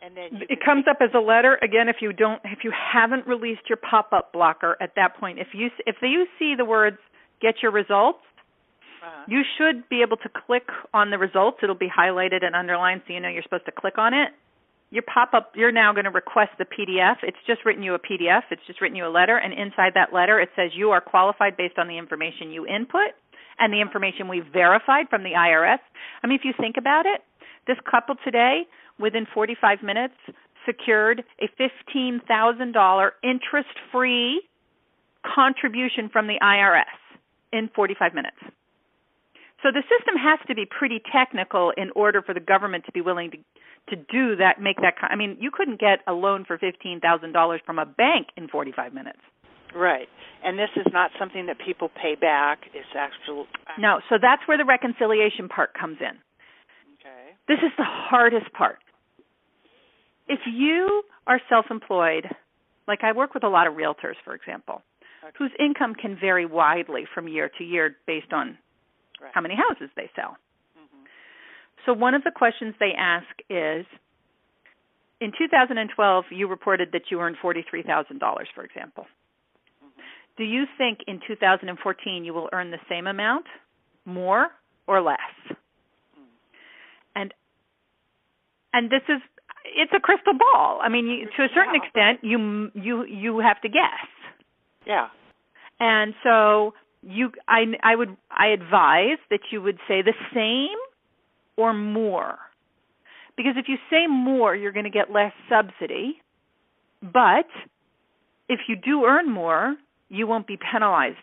[0.02, 3.26] And then It comes up as a letter again if you don't if you haven't
[3.26, 5.38] released your pop-up blocker at that point.
[5.38, 6.98] If you if you see the words
[7.40, 8.20] get your results,
[9.02, 9.24] uh-huh.
[9.28, 11.58] you should be able to click on the results.
[11.62, 14.30] It'll be highlighted and underlined so you know you're supposed to click on it.
[14.90, 17.16] Your pop-up you're now going to request the PDF.
[17.22, 18.42] It's just written you a PDF.
[18.50, 21.56] It's just written you a letter and inside that letter it says you are qualified
[21.56, 23.12] based on the information you input
[23.58, 25.80] and the information we've verified from the IRS.
[26.22, 27.20] I mean if you think about it,
[27.66, 28.62] this couple today
[29.00, 30.14] within 45 minutes
[30.66, 31.48] secured a
[31.94, 34.42] $15,000 interest-free
[35.34, 36.84] contribution from the IRS
[37.52, 38.36] in 45 minutes.
[39.62, 43.00] So the system has to be pretty technical in order for the government to be
[43.00, 43.38] willing to
[43.88, 47.78] to do that make that I mean you couldn't get a loan for $15,000 from
[47.78, 49.18] a bank in 45 minutes.
[49.74, 50.08] right.
[50.44, 52.60] And this is not something that people pay back.
[52.72, 53.46] It's actual.
[53.78, 56.16] No, so that's where the reconciliation part comes in.
[57.00, 57.36] Okay.
[57.48, 58.78] This is the hardest part.
[60.30, 62.24] If you are self employed,
[62.86, 64.82] like I work with a lot of realtors, for example,
[65.24, 65.36] Okay.
[65.36, 68.56] whose income can vary widely from year to year based on
[69.20, 69.34] Right.
[69.34, 70.38] how many houses they sell.
[70.78, 71.06] Mhm.
[71.84, 73.84] So, one of the questions they ask is
[75.22, 79.06] In 2012, you reported that you earned $43,000, for example.
[80.38, 83.46] Do you think in 2014 you will earn the same amount,
[84.06, 84.48] more,
[84.86, 85.18] or less?
[87.14, 87.34] And
[88.72, 89.20] and this is
[89.64, 90.80] it's a crystal ball.
[90.82, 91.82] I mean, you, to a certain Yeah.
[91.82, 94.08] extent, you you you have to guess.
[94.86, 95.08] Yeah.
[95.78, 100.78] And so you I I would I advise that you would say the same
[101.56, 102.38] or more.
[103.36, 106.20] Because if you say more, you're going to get less subsidy.
[107.02, 107.46] But
[108.48, 109.76] if you do earn more,
[110.08, 111.16] you won't be penalized.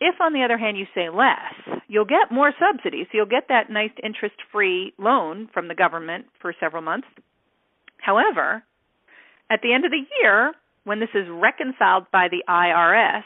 [0.00, 3.02] If on the other hand you say less, you'll get more subsidy.
[3.04, 7.08] So you'll get that nice interest-free loan from the government for several months.
[7.98, 8.62] However,
[9.50, 10.52] at the end of the year,
[10.84, 13.24] when this is reconciled by the IRS,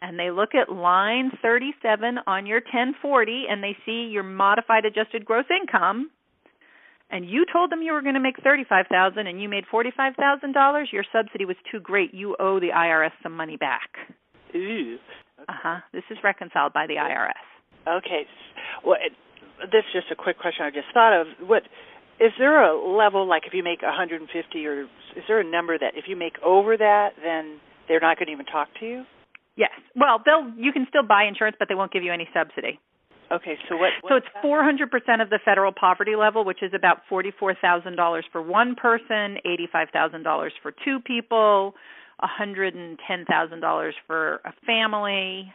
[0.00, 5.24] and they look at line 37 on your 1040 and they see your modified adjusted
[5.24, 6.10] gross income
[7.12, 11.04] and you told them you were going to make 35,000 and you made $45,000, your
[11.12, 12.14] subsidy was too great.
[12.14, 13.90] You owe the IRS some money back.
[14.56, 14.96] Ooh.
[15.46, 15.80] Uh-huh.
[15.92, 17.98] This is reconciled by the IRS.
[17.98, 18.24] Okay.
[18.84, 19.12] Well, it,
[19.70, 21.26] this is just a quick question I just thought of.
[21.46, 21.64] What
[22.20, 24.88] is there a level like if you make 150 or is
[25.28, 28.46] there a number that if you make over that then they're not going to even
[28.46, 29.04] talk to you?
[29.56, 29.70] Yes.
[29.94, 32.78] Well, they'll you can still buy insurance but they won't give you any subsidy.
[33.32, 33.90] Okay, so what?
[34.08, 34.44] So it's that?
[34.44, 40.74] 400% of the federal poverty level, which is about $44,000 for one person, $85,000 for
[40.84, 41.74] two people,
[42.22, 45.50] $110,000 for a family.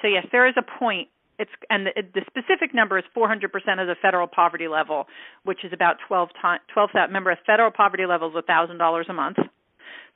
[0.00, 1.08] So yes, there is a point.
[1.38, 3.44] It's and the, the specific number is 400%
[3.80, 5.06] of the federal poverty level,
[5.44, 6.90] which is about 12 times 12.
[6.94, 9.36] Remember, a federal poverty level is $1,000 a month.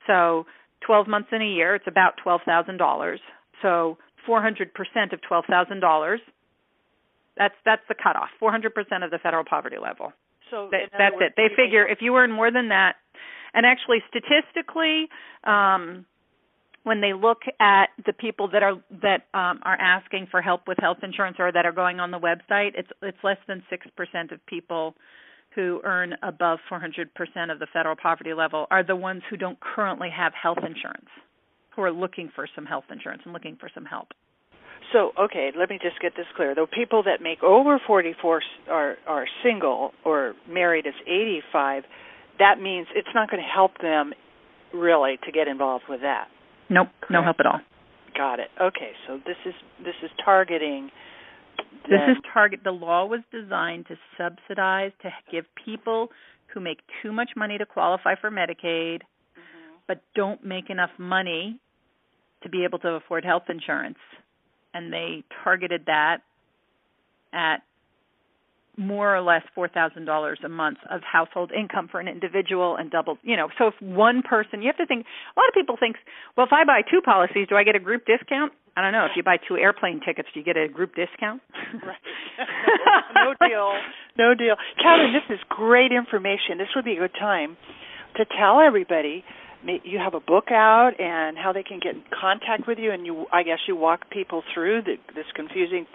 [0.05, 0.45] So
[0.85, 3.17] 12 months in a year, it's about $12,000.
[3.61, 3.97] So
[4.27, 6.17] 400% of $12,000
[7.37, 8.29] that's that's the cutoff.
[8.41, 8.67] 400%
[9.03, 10.13] of the federal poverty level.
[10.51, 11.33] So That, that's words, it.
[11.35, 12.95] They figure if you earn more than that,
[13.53, 15.07] and actually statistically,
[15.43, 16.05] um,
[16.83, 20.77] when they look at the people that are that um, are asking for help with
[20.79, 24.31] health insurance or that are going on the website, it's it's less than six percent
[24.31, 24.95] of people
[25.55, 27.05] who earn above 400%
[27.51, 31.09] of the federal poverty level are the ones who don't currently have health insurance,
[31.75, 34.07] who are looking for some health insurance and looking for some help.
[34.91, 36.53] So okay, let me just get this clear.
[36.53, 41.83] The people that make over 44 are are single or married is 85.
[42.39, 44.13] that means it's not going to help them
[44.73, 46.27] really to get involved with that.
[46.73, 47.11] Nope, Correct.
[47.11, 47.59] no help at all.
[48.17, 48.49] Got it.
[48.59, 49.53] Okay, so this is
[49.83, 50.89] this is targeting.
[51.89, 52.61] This is target.
[52.63, 56.09] The law was designed to subsidize to give people
[56.53, 59.75] who make too much money to qualify for Medicaid, mm-hmm.
[59.87, 61.59] but don't make enough money
[62.43, 63.97] to be able to afford health insurance,
[64.73, 66.19] and they targeted that
[67.33, 67.57] at
[68.77, 72.89] more or less four thousand dollars a month of household income for an individual and
[72.89, 73.49] double you know.
[73.57, 75.97] So if one person you have to think a lot of people think
[76.35, 78.53] well if i buy two policies do i get a group discount?
[78.75, 79.05] I don't know.
[79.05, 81.41] If you buy two airplane tickets do you get a group discount?
[81.73, 82.01] Right.
[83.13, 83.71] No, no deal.
[84.17, 84.55] No deal.
[84.81, 86.57] Catherine, this is great information.
[86.57, 87.55] This would be a good time
[88.17, 89.23] to tell everybody
[89.83, 93.05] you have a book out and how they can get in contact with you and
[93.05, 95.85] you i guess you walk people through the, this confusing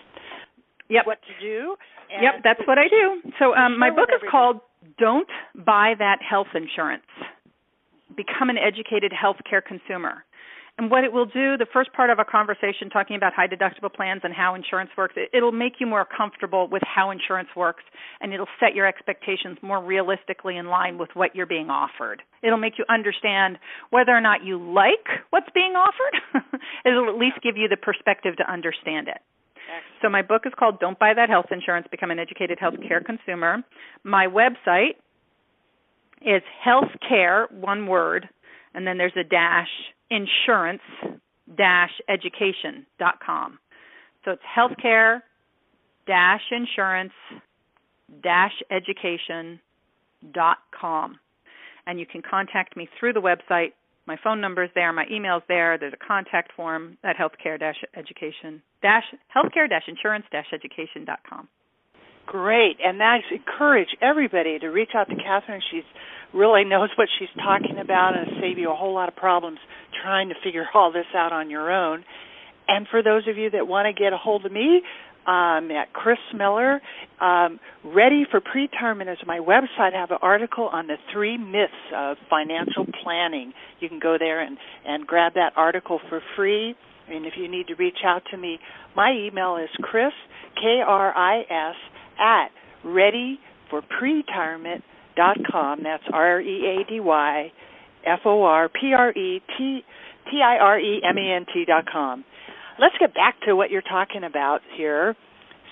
[0.88, 1.06] yep.
[1.06, 1.76] what to do
[2.10, 3.30] yep, that's what I do.
[3.38, 4.60] So um, my book is called
[4.98, 7.06] "Don't Buy That Health Insurance:
[8.16, 10.24] Become an Educated Healthcare Consumer."
[10.78, 13.92] And what it will do, the first part of a conversation talking about high deductible
[13.92, 17.82] plans and how insurance works, it'll make you more comfortable with how insurance works
[18.20, 22.22] and it'll set your expectations more realistically in line with what you're being offered.
[22.44, 23.58] It'll make you understand
[23.90, 26.54] whether or not you like what's being offered.
[26.84, 29.18] it'll at least give you the perspective to understand it.
[30.02, 33.62] So my book is called Don't Buy That Health Insurance: Become an Educated Healthcare Consumer.
[34.04, 34.96] My website
[36.22, 38.28] is healthcare one word
[38.74, 39.68] and then there's a dash
[40.10, 40.82] insurance
[41.56, 43.58] dash education dot com.
[44.24, 45.20] So it's healthcare
[46.06, 47.12] dash insurance
[48.22, 49.60] dash education
[50.32, 51.18] dot com.
[51.86, 53.72] And you can contact me through the website
[54.08, 55.76] my phone number is there, my email's there.
[55.78, 59.04] There's a contact form at healthcare dash education dash
[59.36, 61.46] healthcare dash insurance dash education dot com.
[62.26, 65.62] Great, and I encourage everybody to reach out to Catherine.
[65.70, 65.84] She's
[66.34, 69.58] really knows what she's talking about and save you a whole lot of problems
[70.02, 72.04] trying to figure all this out on your own.
[72.66, 74.82] And for those of you that want to get a hold of me,
[75.28, 76.80] um, at Chris Miller.
[77.20, 79.94] Um, Ready for Pretirement is my website.
[79.94, 83.52] I have an article on the three myths of financial planning.
[83.80, 84.56] You can go there and,
[84.86, 86.74] and grab that article for free.
[87.10, 88.58] And if you need to reach out to me,
[88.96, 90.14] my email is Chris,
[90.56, 91.76] K R I S,
[92.18, 92.48] at
[92.84, 95.82] readyforpretirement.com.
[95.82, 97.52] That's R E A D Y
[98.06, 99.84] F O R P R E T
[100.30, 102.24] T I R E M E N T dot com
[102.78, 105.16] let's get back to what you're talking about here.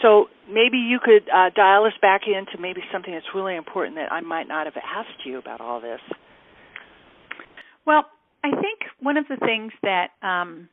[0.02, 4.12] So maybe you could uh, dial us back into maybe something that's really important that
[4.12, 6.00] I might not have asked you about all this.
[7.86, 8.04] Well,
[8.44, 10.68] I think one of the things that um,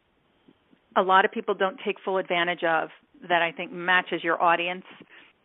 [0.95, 2.89] a lot of people don't take full advantage of
[3.29, 4.85] that I think matches your audience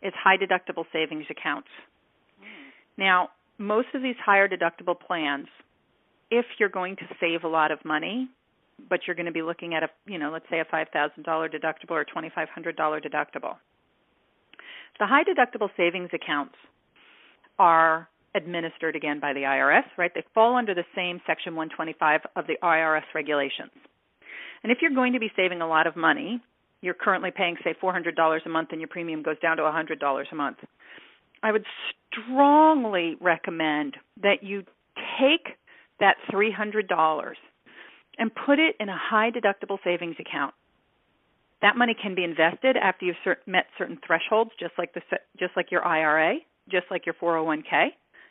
[0.01, 1.69] is high deductible savings accounts.
[2.41, 2.45] Mm.
[2.97, 5.47] Now, most of these higher deductible plans,
[6.31, 8.29] if you're going to save a lot of money,
[8.89, 11.23] but you're going to be looking at a you know let's say a five thousand
[11.23, 13.55] dollar deductible or twenty five hundred dollar deductible.
[14.99, 16.55] The high deductible savings accounts
[17.57, 20.11] are administered again by the IRS, right?
[20.13, 23.71] They fall under the same Section 125 of the IRS regulations.
[24.63, 26.41] And if you're going to be saving a lot of money,
[26.81, 30.35] you're currently paying say $400 a month and your premium goes down to $100 a
[30.35, 30.57] month.
[31.41, 31.65] I would
[32.11, 34.63] strongly recommend that you
[35.19, 35.55] take
[35.99, 37.33] that $300
[38.19, 40.53] and put it in a high deductible savings account.
[41.61, 43.15] That money can be invested after you've
[43.47, 45.01] met certain thresholds, just like the
[45.39, 46.35] just like your IRA,
[46.69, 47.87] just like your 401k.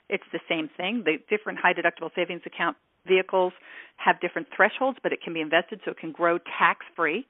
[0.08, 1.02] It's the same thing.
[1.04, 2.76] The different high deductible savings account
[3.06, 3.52] vehicles
[3.96, 7.26] have different thresholds, but it can be invested so it can grow tax free.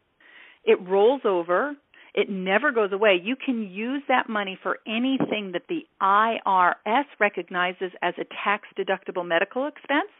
[0.64, 1.74] It rolls over.
[2.14, 3.20] It never goes away.
[3.22, 9.26] You can use that money for anything that the IRS recognizes as a tax deductible
[9.26, 10.10] medical expense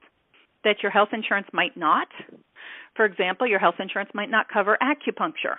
[0.65, 2.09] that your health insurance might not.
[2.97, 5.57] For example, your health insurance might not cover acupuncture.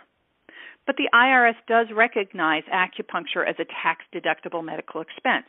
[0.86, 5.48] But the IRS does recognize acupuncture as a tax deductible medical expense.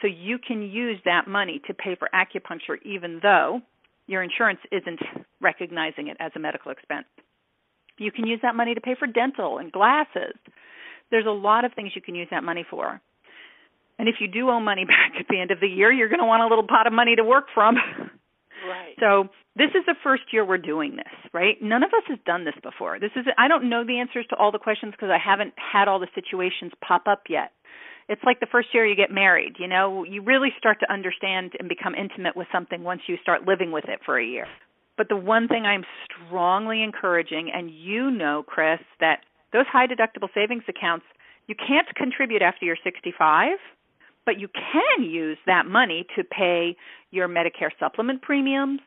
[0.00, 3.60] So you can use that money to pay for acupuncture even though
[4.06, 5.00] your insurance isn't
[5.40, 7.06] recognizing it as a medical expense.
[7.98, 10.34] You can use that money to pay for dental and glasses.
[11.10, 13.00] There's a lot of things you can use that money for.
[13.98, 16.20] And if you do owe money back at the end of the year, you're going
[16.20, 17.76] to want a little pot of money to work from.
[18.68, 18.94] Right.
[19.00, 21.56] So this is the first year we're doing this, right?
[21.60, 22.98] None of us has done this before.
[22.98, 25.88] This is I don't know the answers to all the questions because I haven't had
[25.88, 27.52] all the situations pop up yet.
[28.08, 31.52] It's like the first year you get married, you know, you really start to understand
[31.60, 34.46] and become intimate with something once you start living with it for a year.
[34.96, 39.20] But the one thing I'm strongly encouraging and you know, Chris, that
[39.52, 41.06] those high deductible savings accounts,
[41.46, 43.58] you can't contribute after you're 65
[44.30, 46.76] but you can use that money to pay
[47.10, 48.78] your Medicare supplement premiums.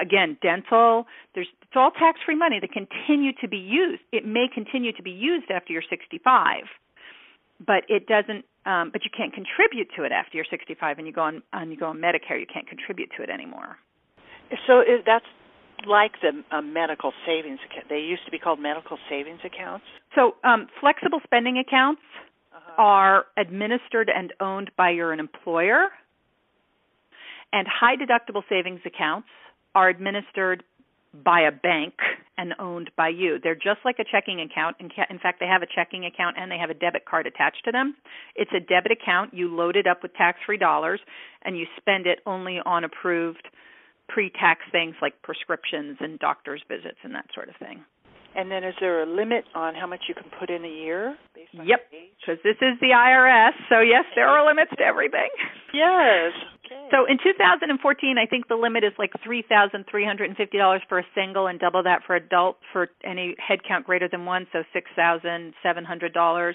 [0.00, 4.02] Again, dental, there's it's all tax-free money that continue to be used.
[4.12, 6.70] It may continue to be used after you're 65,
[7.66, 11.12] but it doesn't um, but you can't contribute to it after you're 65 and you
[11.12, 13.78] go on and you go on Medicare, you can't contribute to it anymore.
[14.68, 15.26] So is, that's
[15.84, 17.88] like the uh, medical savings account.
[17.88, 19.84] They used to be called medical savings accounts.
[20.14, 22.02] So um, flexible spending accounts.
[22.56, 22.82] Uh-huh.
[22.82, 25.88] are administered and owned by your employer,
[27.52, 29.28] and high deductible savings accounts
[29.74, 30.62] are administered
[31.24, 31.94] by a bank
[32.38, 33.38] and owned by you.
[33.42, 34.76] They're just like a checking account.
[34.80, 37.72] In, fact, they have a checking account and they have a debit card attached to
[37.72, 37.96] them.
[38.34, 39.32] It's a debit account.
[39.32, 41.00] You load it up with tax free dollars
[41.42, 43.48] and you spend it only on approved
[44.08, 47.84] pre tax things like prescriptions and doctor's visits and that sort of thing.
[48.36, 51.16] And then is there a limit on how much you can put in a year?
[51.52, 55.28] Yep, because this is the IRS, so yes, there are limits to everything.
[55.72, 56.32] Yes.
[56.66, 56.88] Okay.
[56.90, 61.82] So in 2014, I think the limit is like $3,350 for a single and double
[61.82, 66.54] that for adult for any head count greater than one, so $6,700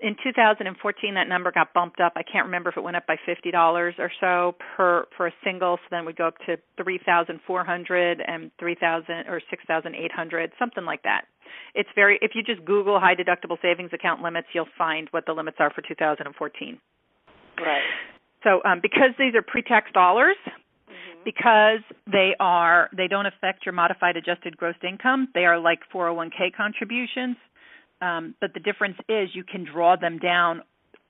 [0.00, 2.12] in 2014 that number got bumped up.
[2.16, 5.76] I can't remember if it went up by $50 or so per for a single.
[5.76, 11.22] So then we'd go up to 3400 and 3000 or 6800 something like that.
[11.74, 15.32] It's very if you just google high deductible savings account limits you'll find what the
[15.32, 16.78] limits are for 2014
[17.58, 17.80] right.
[18.42, 21.20] So um, because these are pre-tax dollars mm-hmm.
[21.24, 21.80] because
[22.10, 27.36] they are they don't affect your modified adjusted gross income they are like 401k contributions
[28.00, 30.62] um, but the difference is you can draw them down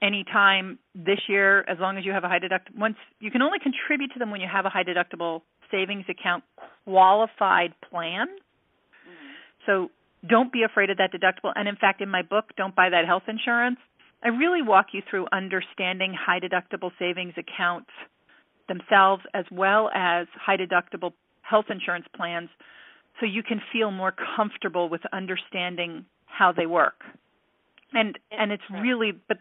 [0.03, 3.59] anytime this year as long as you have a high deductible once you can only
[3.59, 6.45] contribute to them when you have a high deductible savings account
[6.84, 9.32] qualified plan mm-hmm.
[9.64, 9.91] so
[10.28, 13.07] don't be afraid of that deductible and in fact in my book don't buy that
[13.07, 13.78] health insurance
[14.22, 17.91] i really walk you through understanding high deductible savings accounts
[18.68, 22.51] themselves as well as high deductible health insurance plans
[23.18, 27.03] so you can feel more comfortable with understanding how they work.
[27.93, 29.39] And and it's really but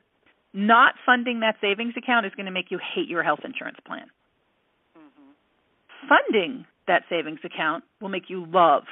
[0.53, 4.07] not funding that savings account is going to make you hate your health insurance plan.
[4.97, 6.07] Mm-hmm.
[6.07, 8.83] Funding that savings account will make you love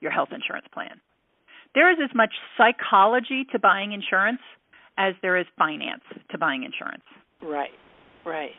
[0.00, 1.00] your health insurance plan.
[1.74, 4.40] There is as much psychology to buying insurance
[4.96, 7.04] as there is finance to buying insurance.
[7.42, 7.70] Right.
[8.26, 8.52] Right.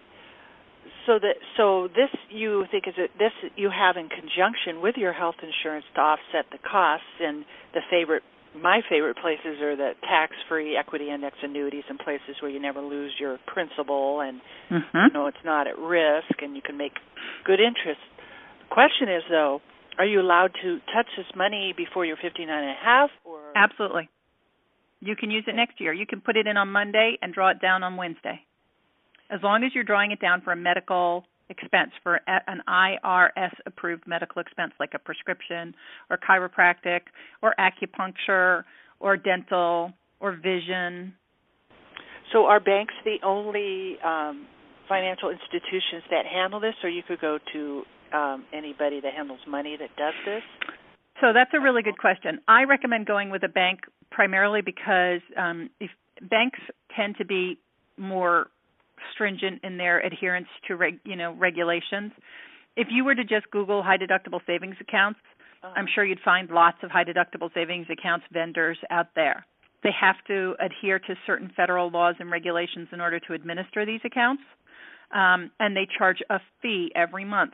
[1.06, 5.14] So that so this you think is it this you have in conjunction with your
[5.14, 8.24] health insurance to offset the costs and the favorite
[8.56, 13.14] my favorite places are the tax-free equity index annuities and places where you never lose
[13.20, 14.42] your principal and
[14.72, 14.98] mm-hmm.
[14.98, 16.94] you know it's not at risk and you can make
[17.46, 18.02] good interest.
[18.70, 19.62] The question is though,
[19.98, 24.10] are you allowed to touch this money before you're 59 and a half or Absolutely.
[25.02, 25.94] You can use it next year.
[25.94, 28.42] You can put it in on Monday and draw it down on Wednesday.
[29.30, 34.06] As long as you're drawing it down for a medical expense for an IRS approved
[34.08, 35.74] medical expense like a prescription
[36.10, 37.02] or chiropractic
[37.42, 38.64] or acupuncture
[39.00, 41.14] or dental or vision.
[42.32, 44.46] So are banks the only um,
[44.88, 47.84] financial institutions that handle this, or you could go to
[48.14, 50.44] um, anybody that handles money that does this?
[51.22, 52.40] So that's a really good question.
[52.48, 53.82] I recommend going with a bank
[54.12, 55.90] primarily because um, if
[56.22, 56.60] banks
[56.96, 57.58] tend to be
[57.98, 58.48] more
[59.14, 62.12] stringent in their adherence to reg, you know regulations.
[62.76, 65.20] If you were to just Google high deductible savings accounts,
[65.64, 65.74] uh-huh.
[65.76, 69.46] I'm sure you'd find lots of high deductible savings accounts vendors out there.
[69.84, 74.02] They have to adhere to certain federal laws and regulations in order to administer these
[74.04, 74.44] accounts,
[75.12, 77.54] um, and they charge a fee every month.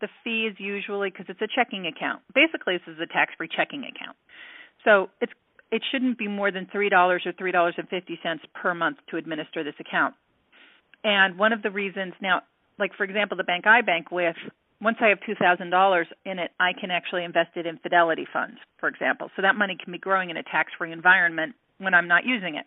[0.00, 2.22] The fee is usually because it's a checking account.
[2.34, 4.16] Basically, this is a tax-free checking account.
[4.84, 5.32] So it's
[5.70, 8.98] it shouldn't be more than three dollars or three dollars and fifty cents per month
[9.10, 10.14] to administer this account.
[11.04, 12.42] And one of the reasons now,
[12.78, 14.36] like for example, the bank I bank with,
[14.80, 18.26] once I have two thousand dollars in it, I can actually invest it in Fidelity
[18.32, 19.30] funds, for example.
[19.36, 22.66] So that money can be growing in a tax-free environment when I'm not using it.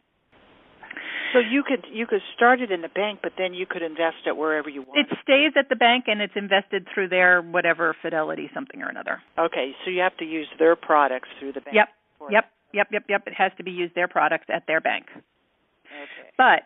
[1.33, 4.27] So you could you could start it in the bank, but then you could invest
[4.27, 4.99] it wherever you want.
[4.99, 9.21] It stays at the bank and it's invested through their whatever Fidelity something or another.
[9.39, 11.75] Okay, so you have to use their products through the bank.
[11.75, 11.87] Yep.
[12.31, 12.45] Yep.
[12.73, 12.87] Yep.
[12.91, 13.03] Yep.
[13.07, 13.23] Yep.
[13.27, 15.05] It has to be used their products at their bank.
[15.15, 16.29] Okay.
[16.37, 16.63] But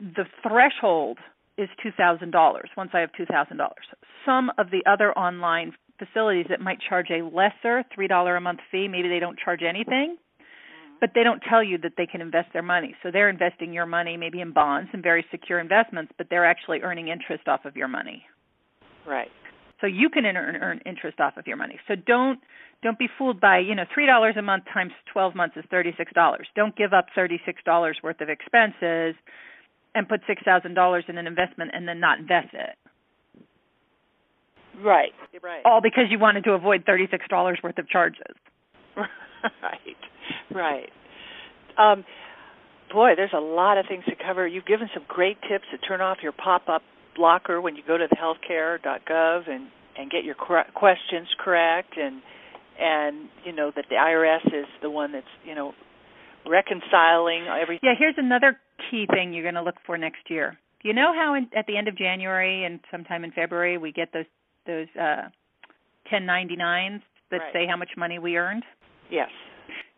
[0.00, 1.18] the threshold
[1.58, 2.32] is $2,000
[2.76, 3.68] once I have $2,000.
[4.24, 8.88] Some of the other online facilities that might charge a lesser $3 a month fee,
[8.88, 10.16] maybe they don't charge anything,
[11.00, 12.94] but they don't tell you that they can invest their money.
[13.02, 16.80] So they're investing your money maybe in bonds and very secure investments, but they're actually
[16.80, 18.24] earning interest off of your money.
[19.06, 19.30] Right.
[19.80, 21.78] So you can earn, earn interest off of your money.
[21.88, 22.40] So don't
[22.82, 25.92] don't be fooled by you know three dollars a month times twelve months is thirty
[25.96, 26.46] six dollars.
[26.54, 29.14] Don't give up thirty six dollars worth of expenses
[29.94, 32.76] and put six thousand dollars in an investment and then not invest it.
[34.82, 35.12] Right.
[35.42, 35.62] Right.
[35.64, 38.36] All because you wanted to avoid thirty six dollars worth of charges.
[38.96, 39.96] right.
[40.52, 40.90] Right.
[41.78, 42.04] Um,
[42.92, 44.46] boy, there's a lot of things to cover.
[44.46, 46.82] You've given some great tips to turn off your pop-up
[47.16, 49.68] blocker when you go to the healthcare.gov and
[49.98, 52.22] and get your cor- questions correct and
[52.78, 55.72] and you know that the IRS is the one that's you know
[56.46, 57.80] reconciling everything.
[57.82, 58.58] Yeah, here's another
[58.90, 60.58] key thing you're going to look for next year.
[60.82, 64.12] You know how in, at the end of January and sometime in February we get
[64.12, 64.24] those
[64.66, 65.28] those uh
[66.12, 67.52] 1099s that right.
[67.52, 68.64] say how much money we earned?
[69.10, 69.28] Yes.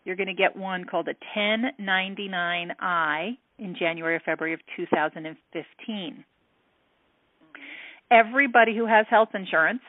[0.05, 6.25] You're going to get one called a 1099I in January or February of 2015.
[8.11, 9.83] Everybody who has health insurance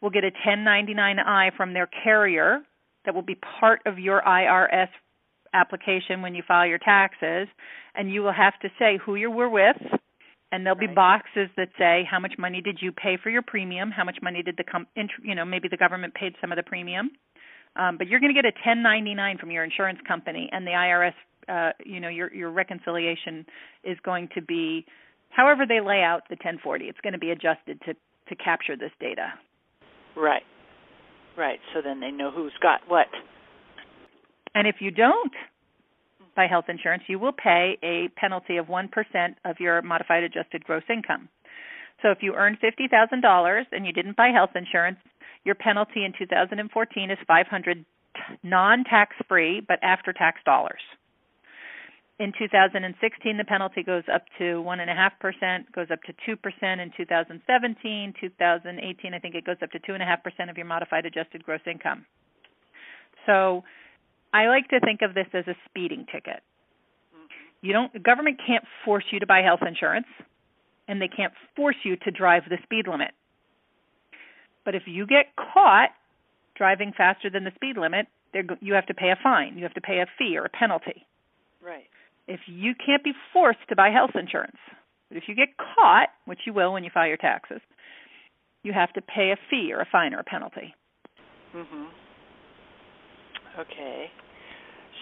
[0.00, 2.60] will get a 1099I from their carrier
[3.04, 4.88] that will be part of your IRS
[5.54, 7.48] application when you file your taxes
[7.94, 9.76] and you will have to say who you were with
[10.52, 10.88] and there'll right.
[10.88, 14.18] be boxes that say how much money did you pay for your premium how much
[14.22, 14.86] money did the com-
[15.22, 17.10] you know maybe the government paid some of the premium.
[17.76, 21.14] Um, but you're going to get a 1099 from your insurance company and the IRS
[21.48, 23.44] uh, you know your your reconciliation
[23.84, 24.84] is going to be
[25.30, 27.94] however they lay out the 1040 it's going to be adjusted to
[28.28, 29.34] to capture this data.
[30.16, 30.42] Right.
[31.36, 31.58] Right.
[31.74, 33.06] So then they know who's got what
[34.54, 35.32] and if you don't
[36.36, 38.88] buy health insurance, you will pay a penalty of 1%
[39.44, 41.28] of your modified adjusted gross income.
[42.02, 44.98] So if you earn $50,000 and you didn't buy health insurance,
[45.44, 47.84] your penalty in 2014 is 500
[48.42, 50.80] non-tax free but after tax dollars.
[52.18, 59.14] In 2016, the penalty goes up to 1.5%, goes up to 2% in 2017, 2018,
[59.14, 62.04] I think it goes up to 2.5% of your modified adjusted gross income.
[63.24, 63.64] So
[64.32, 66.42] I like to think of this as a speeding ticket.
[67.62, 70.06] You don't the government can't force you to buy health insurance
[70.88, 73.12] and they can't force you to drive the speed limit.
[74.64, 75.90] But if you get caught
[76.54, 78.06] driving faster than the speed limit,
[78.60, 79.56] you have to pay a fine.
[79.56, 81.06] You have to pay a fee or a penalty.
[81.62, 81.88] Right.
[82.28, 84.58] If you can't be forced to buy health insurance,
[85.08, 87.60] but if you get caught, which you will when you file your taxes,
[88.62, 90.74] you have to pay a fee or a fine or a penalty.
[91.54, 91.88] Mhm.
[93.58, 94.10] Okay.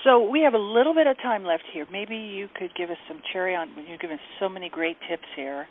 [0.04, 1.86] So we have a little bit of time left here.
[1.90, 3.68] Maybe you could give us some cherry on.
[3.88, 5.66] You've given so many great tips here,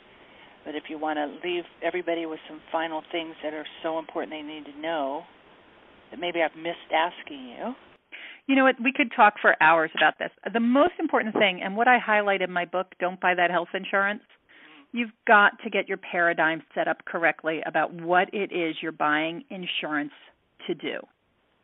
[0.65, 4.31] but if you want to leave everybody with some final things that are so important
[4.31, 5.23] they need to know,
[6.11, 7.73] that maybe I've missed asking you.
[8.47, 8.75] You know what?
[8.81, 10.29] We could talk for hours about this.
[10.53, 13.69] The most important thing, and what I highlight in my book, Don't Buy That Health
[13.73, 14.97] Insurance, mm-hmm.
[14.97, 19.43] you've got to get your paradigm set up correctly about what it is you're buying
[19.49, 20.13] insurance
[20.67, 20.99] to do.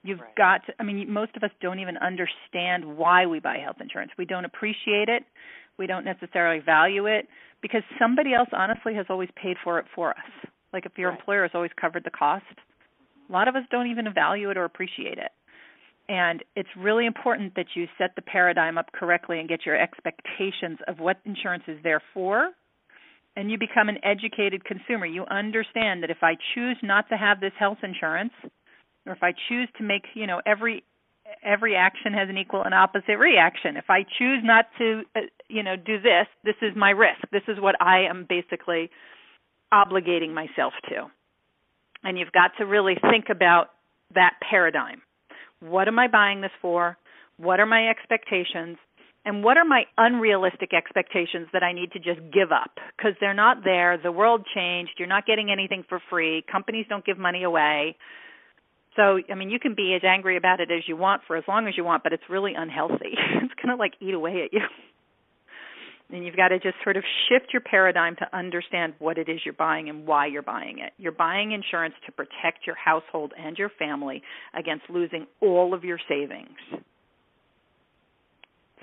[0.04, 0.36] You've right.
[0.36, 4.12] got to, I mean, most of us don't even understand why we buy health insurance.
[4.18, 5.24] We don't appreciate it.
[5.78, 7.28] We don't necessarily value it
[7.62, 10.50] because somebody else honestly has always paid for it for us.
[10.74, 11.20] Like if your right.
[11.20, 12.44] employer has always covered the cost,
[13.30, 15.32] a lot of us don't even value it or appreciate it.
[16.10, 20.80] And it's really important that you set the paradigm up correctly and get your expectations
[20.88, 22.50] of what insurance is there for.
[23.36, 25.06] And you become an educated consumer.
[25.06, 28.34] You understand that if I choose not to have this health insurance,
[29.06, 30.84] or if I choose to make, you know, every
[31.44, 33.78] every action has an equal and opposite reaction.
[33.78, 37.22] If I choose not to, uh, you know, do this, this is my risk.
[37.32, 38.90] This is what I am basically
[39.74, 41.08] obligating myself to.
[42.04, 43.72] And you've got to really think about
[44.14, 45.02] that paradigm.
[45.60, 46.98] What am I buying this for?
[47.38, 48.78] What are my expectations?
[49.26, 52.72] And what are my unrealistic expectations that I need to just give up?
[52.98, 53.98] Because they're not there.
[53.98, 54.92] The world changed.
[55.00, 56.44] You're not getting anything for free.
[56.52, 57.96] Companies don't give money away.
[58.96, 61.44] So, I mean, you can be as angry about it as you want for as
[61.48, 63.14] long as you want, but it's really unhealthy.
[63.42, 64.62] it's going to like eat away at you.
[66.12, 69.40] And you've got to just sort of shift your paradigm to understand what it is
[69.44, 70.94] you're buying and why you're buying it.
[70.98, 74.22] You're buying insurance to protect your household and your family
[74.54, 76.84] against losing all of your savings.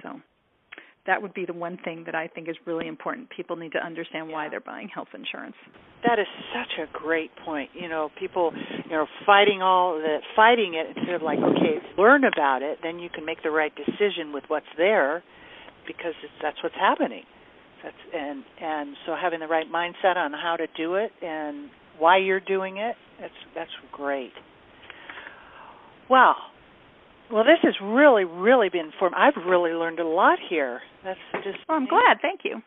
[0.02, 0.20] So,
[1.06, 3.30] that would be the one thing that I think is really important.
[3.30, 4.34] People need to understand yeah.
[4.34, 5.56] why they're buying health insurance.
[6.06, 7.70] That is such a great point.
[7.74, 8.52] You know, people,
[8.84, 12.98] you know, fighting all the fighting it instead of like, okay, learn about it, then
[12.98, 15.22] you can make the right decision with what's there,
[15.86, 17.24] because it's, that's what's happening.
[17.82, 22.18] That's and and so having the right mindset on how to do it and why
[22.18, 24.32] you're doing it, that's that's great.
[26.08, 26.36] Wow.
[27.32, 29.12] Well, this has really, really been form.
[29.16, 30.80] I've really learned a lot here.
[31.04, 31.58] That's just.
[31.68, 32.18] Well, I'm glad.
[32.20, 32.60] Thank you.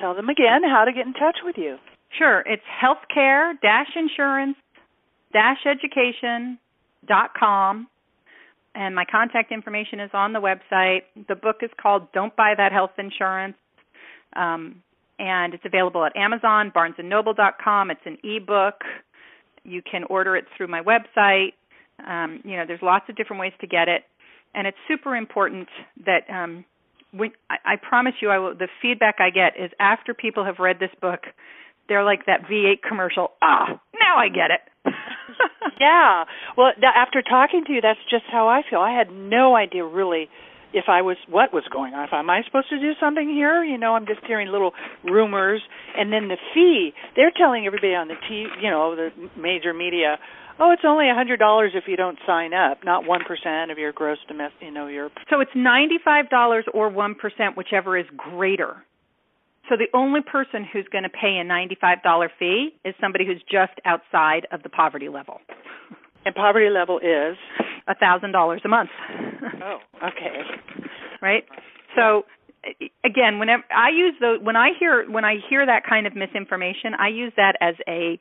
[0.00, 1.76] Tell them again how to get in touch with you.
[2.16, 2.40] Sure.
[2.46, 4.56] It's healthcare dash insurance
[5.32, 6.58] dash education
[7.06, 7.88] dot com,
[8.74, 11.02] and my contact information is on the website.
[11.28, 13.56] The book is called "Don't Buy That Health Insurance."
[14.34, 14.82] Um,
[15.18, 17.90] and it's available at Amazon, BarnesandNoble.com.
[17.90, 18.82] It's an ebook.
[19.62, 21.52] You can order it through my website.
[22.06, 24.02] Um, you know, there's lots of different ways to get it,
[24.54, 25.68] and it's super important
[26.04, 26.64] that um,
[27.12, 28.54] when I, I promise you, I will.
[28.54, 31.20] The feedback I get is after people have read this book,
[31.88, 33.28] they're like that V8 commercial.
[33.42, 34.92] Ah, now I get it.
[35.80, 36.24] yeah.
[36.56, 38.80] Well, after talking to you, that's just how I feel.
[38.80, 40.28] I had no idea really
[40.74, 42.04] if I was what was going on.
[42.04, 43.62] If am I supposed to do something here?
[43.62, 44.72] You know, I'm just hearing little
[45.04, 45.62] rumors.
[45.96, 50.18] And then the fee, they're telling everybody on the T, you know, the major media,
[50.60, 53.78] oh, it's only a hundred dollars if you don't sign up, not one percent of
[53.78, 55.10] your gross domestic, you know, your.
[55.30, 58.84] So it's ninety five dollars or one percent, whichever is greater.
[59.68, 63.26] So the only person who's going to pay a ninety five dollar fee is somebody
[63.26, 65.40] who's just outside of the poverty level.
[66.26, 67.36] And poverty level is
[67.86, 68.90] a thousand dollars a month.
[69.62, 70.40] oh, okay.
[71.20, 71.44] Right.
[71.96, 72.24] So
[73.04, 76.94] again, whenever I use the when I hear when I hear that kind of misinformation,
[76.98, 78.18] I use that as a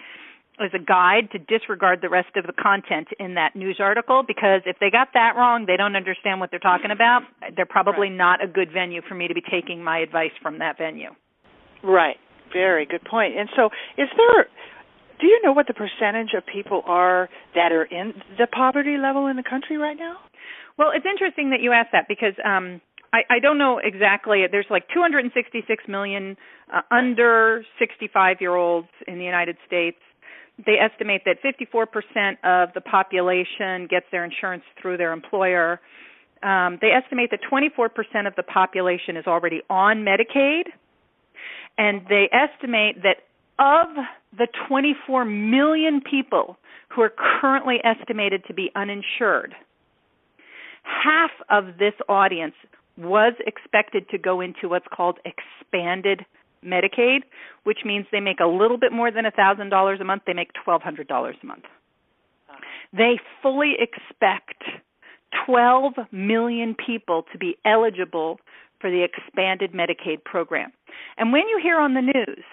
[0.60, 4.62] as a guide to disregard the rest of the content in that news article because
[4.66, 7.22] if they got that wrong, they don't understand what they're talking about.
[7.56, 8.18] They're probably right.
[8.18, 11.10] not a good venue for me to be taking my advice from that venue.
[11.84, 12.18] Right.
[12.51, 13.38] Very good point.
[13.38, 14.47] And so, is there
[15.20, 19.28] do you know what the percentage of people are that are in the poverty level
[19.28, 20.18] in the country right now?
[20.78, 22.82] Well, it's interesting that you asked that because um
[23.14, 24.43] I, I don't know exactly.
[24.51, 26.36] There's like 266 million
[26.74, 29.97] uh, under 65 year olds in the United States.
[30.66, 35.82] They estimate that 54% of the population gets their insurance through their employer.
[36.43, 40.66] Um, they estimate that 24% of the population is already on Medicaid,
[41.78, 43.18] and they estimate that
[43.60, 43.88] of
[44.38, 46.58] the 24 million people
[46.89, 49.56] who are currently estimated to be uninsured,
[50.84, 52.56] half of this audience
[52.97, 56.26] was expected to go into what's called expanded
[56.66, 57.22] Medicaid,
[57.64, 61.09] which means they make a little bit more than $1,000 a month, they make $1,200
[61.09, 61.64] a month.
[62.49, 62.57] Uh-huh.
[62.91, 64.64] They fully expect
[65.45, 68.39] 12 million people to be eligible
[68.80, 70.72] for the expanded Medicaid program.
[71.18, 72.43] And when you hear on the news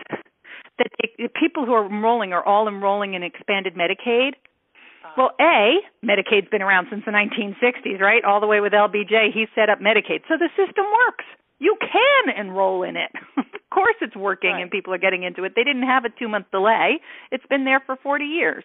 [0.78, 0.88] that
[1.18, 5.14] the people who are enrolling are all enrolling in expanded Medicaid, uh-huh.
[5.16, 8.24] well, A, Medicaid's been around since the 1960s, right?
[8.24, 10.22] All the way with LBJ, he set up Medicaid.
[10.28, 11.24] So the system works.
[11.60, 13.12] You can enroll in it.
[13.36, 14.62] of course it's working right.
[14.62, 15.52] and people are getting into it.
[15.54, 17.00] They didn't have a 2-month delay.
[17.30, 18.64] It's been there for 40 years.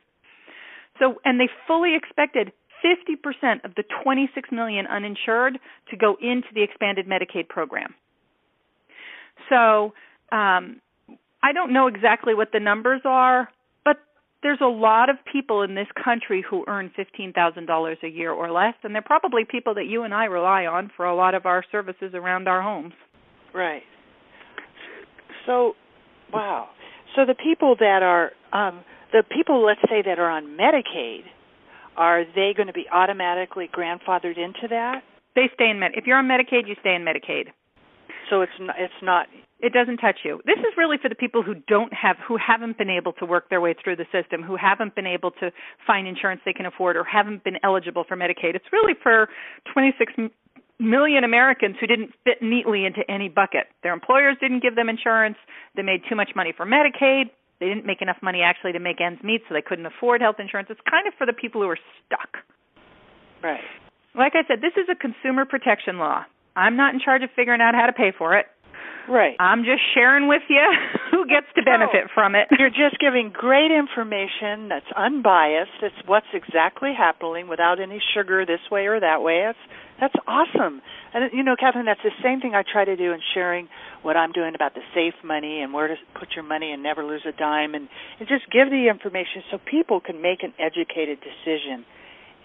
[1.00, 2.52] So and they fully expected
[2.84, 7.94] 50% of the 26 million uninsured to go into the expanded Medicaid program.
[9.50, 9.94] So,
[10.32, 10.82] um,
[11.44, 13.50] I don't know exactly what the numbers are,
[14.46, 18.76] there's a lot of people in this country who earn $15,000 a year or less,
[18.84, 21.64] and they're probably people that you and I rely on for a lot of our
[21.72, 22.94] services around our homes.
[23.56, 23.82] Right.
[25.48, 25.74] So,
[26.32, 26.70] wow.
[27.16, 31.24] So the people that are um the people let's say that are on Medicaid,
[31.98, 35.02] are they going to be automatically grandfathered into that?
[35.34, 35.94] They stay in Med.
[35.96, 37.48] If you're on Medicaid, you stay in Medicaid.
[38.30, 39.28] So it's not, it's not
[39.60, 40.42] it doesn't touch you.
[40.46, 43.50] This is really for the people who don't have who haven't been able to work
[43.50, 45.52] their way through the system, who haven't been able to
[45.88, 48.56] find insurance they can afford or haven't been eligible for Medicaid.
[48.56, 49.30] It's really for
[49.74, 50.14] 26
[50.78, 53.68] million Americans who didn't fit neatly into any bucket.
[53.82, 55.38] Their employers didn't give them insurance,
[55.76, 59.00] they made too much money for Medicaid, they didn't make enough money actually to make
[59.00, 60.68] ends meet so they couldn't afford health insurance.
[60.70, 62.44] It's kind of for the people who are stuck.
[63.42, 63.64] Right.
[64.14, 66.26] Like I said, this is a consumer protection law.
[66.56, 68.46] I'm not in charge of figuring out how to pay for it.
[69.08, 69.36] Right.
[69.40, 70.66] I'm just sharing with you
[71.12, 72.48] who gets to benefit from it.
[72.58, 75.78] You're just giving great information that's unbiased.
[75.82, 79.44] It's what's exactly happening without any sugar this way or that way.
[79.46, 79.60] That's
[80.00, 80.82] that's awesome.
[81.14, 83.70] And you know, Catherine, that's the same thing I try to do in sharing
[84.02, 87.06] what I'm doing about the safe money and where to put your money and never
[87.06, 87.88] lose a dime and,
[88.20, 91.86] and just give the information so people can make an educated decision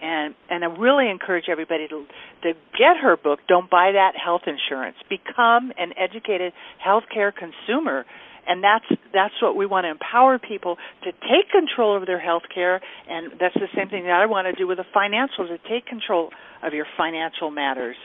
[0.01, 2.05] and and I really encourage everybody to
[2.43, 3.39] to get her book.
[3.47, 4.97] Don't buy that health insurance.
[5.09, 6.53] Become an educated
[6.85, 8.05] healthcare consumer,
[8.47, 12.43] and that's that's what we want to empower people to take control of their health
[12.53, 12.81] care.
[13.07, 15.85] And that's the same thing that I want to do with the financial to take
[15.85, 16.29] control
[16.63, 17.95] of your financial matters.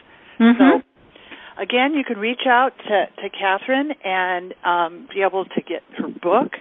[0.41, 0.61] Mm-hmm.
[0.61, 0.83] So.
[1.59, 6.07] Again, you can reach out to, to Catherine and um, be able to get her
[6.07, 6.53] book,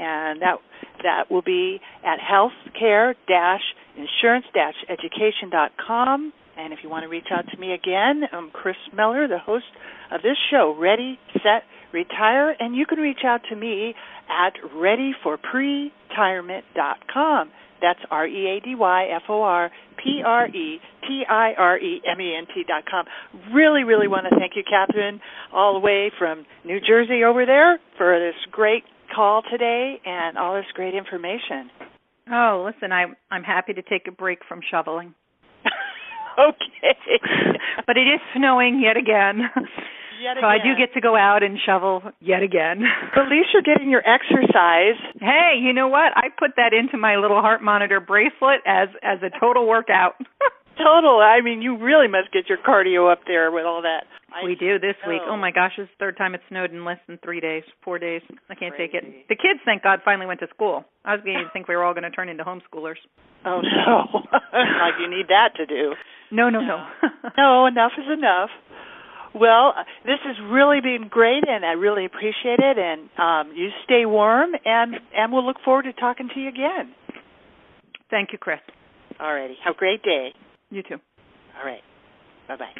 [0.00, 0.56] and that
[1.02, 3.62] that will be at healthcare dash
[3.96, 6.32] insurance-education.com.
[6.56, 9.64] And if you want to reach out to me again, I'm Chris Miller, the host
[10.12, 12.54] of this show, Ready, Set, Retire.
[12.58, 13.94] And you can reach out to me
[14.28, 17.50] at readyforpretirement.com.
[17.82, 21.52] That's R E A D Y F O R P P R E T I
[21.56, 23.06] R E M E N T dot com.
[23.54, 25.20] Really, really want to thank you, Catherine,
[25.52, 28.84] all the way from New Jersey over there for this great
[29.14, 31.70] call today and all this great information.
[32.30, 35.14] Oh, listen, I'm I'm happy to take a break from shoveling.
[36.38, 36.96] okay.
[37.86, 39.50] but it is snowing yet again.
[40.22, 42.82] Yet so I do get to go out and shovel yet again.
[43.16, 44.96] At least you're getting your exercise.
[45.20, 46.16] Hey, you know what?
[46.16, 50.14] I put that into my little heart monitor bracelet as as a total workout.
[50.76, 51.20] total.
[51.20, 54.04] I mean, you really must get your cardio up there with all that.
[54.42, 55.22] We do this week.
[55.28, 57.62] Oh my gosh, this is the third time it snowed in less than three days,
[57.84, 58.20] four days.
[58.50, 58.92] I can't Crazy.
[58.92, 59.28] take it.
[59.28, 60.84] The kids, thank God, finally went to school.
[61.04, 62.98] I was beginning to think we were all going to turn into homeschoolers.
[63.46, 64.20] Oh no!
[64.32, 65.94] like you need that to do.
[66.32, 66.84] No, no, no.
[67.38, 68.50] no, enough is enough.
[69.34, 72.78] Well, this has really been great, and I really appreciate it.
[72.78, 76.92] And um, you stay warm, and and we'll look forward to talking to you again.
[78.10, 78.60] Thank you, Chris.
[79.20, 79.56] All righty.
[79.64, 80.32] Have a great day.
[80.74, 80.98] You too.
[81.56, 81.84] All right.
[82.48, 82.74] Bye bye.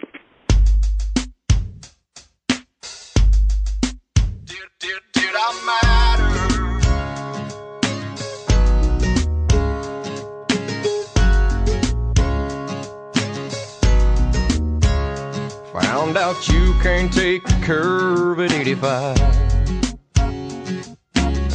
[4.44, 6.34] Did, did, did I matter?
[15.72, 19.20] Found out you can't take a curve at 85.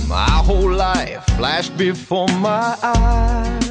[0.07, 3.68] My whole life flashed before my eyes.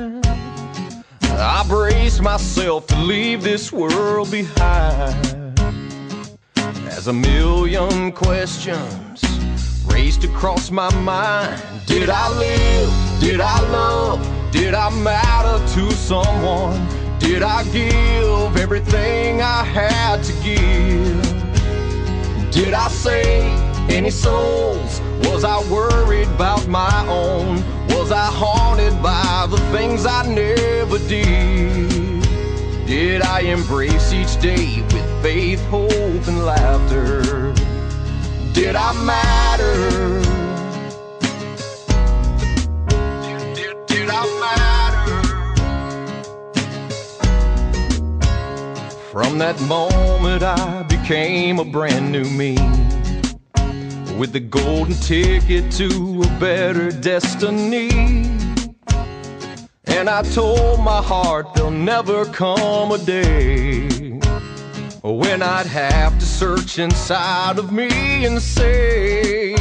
[1.40, 5.60] I braced myself to leave this world behind.
[6.88, 9.22] As a million questions
[9.86, 11.62] raced across my mind.
[11.86, 13.20] Did I live?
[13.20, 14.20] Did I love?
[14.50, 16.88] Did I matter to someone?
[17.20, 21.22] Did I give everything I had to give?
[22.50, 25.00] Did I save any souls?
[25.24, 27.62] Was I worried about my own?
[27.88, 32.22] Was I haunted by the things I never did?
[32.86, 37.52] Did I embrace each day with faith, hope, and laughter?
[38.54, 39.74] Did I matter?
[43.86, 45.22] Did, I matter?
[49.12, 52.56] From that moment, I became a brand new me.
[54.18, 57.88] With the golden ticket to a better destiny.
[59.86, 64.18] And I told my heart there'll never come a day
[65.04, 69.54] when I'd have to search inside of me and say,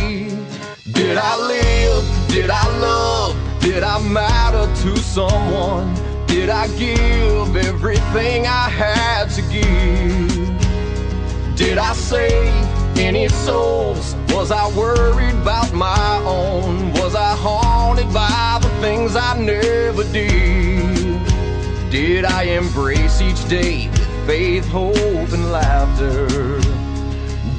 [0.91, 2.27] Did I live?
[2.29, 3.61] Did I love?
[3.61, 5.93] Did I matter to someone?
[6.25, 10.47] Did I give everything I had to give?
[11.55, 14.15] Did I save any souls?
[14.29, 16.91] Was I worried about my own?
[16.93, 21.21] Was I haunted by the things I never did?
[21.91, 26.27] Did I embrace each day with faith, hope, and laughter?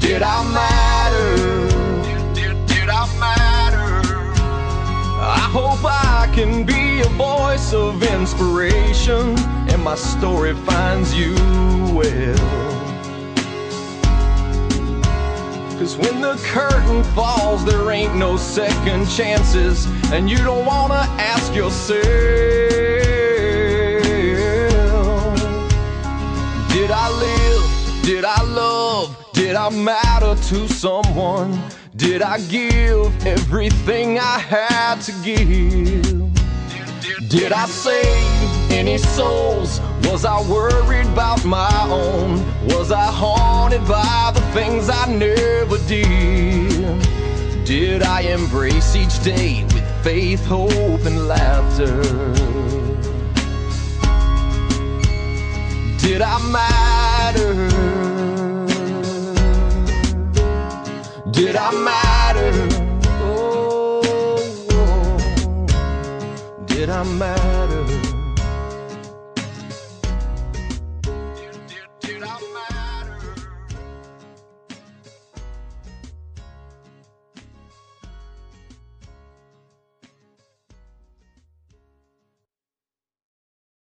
[0.00, 1.36] Did I matter?
[2.34, 4.00] Did, did, I matter?
[5.20, 9.38] I hope I can be a voice of inspiration
[9.70, 11.34] and my story finds you
[11.94, 12.77] well.
[15.78, 21.54] Cause when the curtain falls, there ain't no second chances, and you don't wanna ask
[21.54, 22.02] yourself,
[26.72, 28.02] Did I live?
[28.02, 29.16] Did I love?
[29.34, 31.62] Did I matter to someone?
[31.94, 36.28] Did I give everything I had to give?
[37.28, 38.37] Did I save
[38.70, 39.80] any souls?
[40.04, 42.44] Was I worried about my own?
[42.68, 47.04] Was I haunted by the things I never did?
[47.64, 52.02] Did I embrace each day with faith, hope, and laughter?
[55.98, 57.54] Did I matter?
[61.30, 62.68] Did I matter?
[63.20, 64.40] Oh,
[66.66, 68.17] did I matter?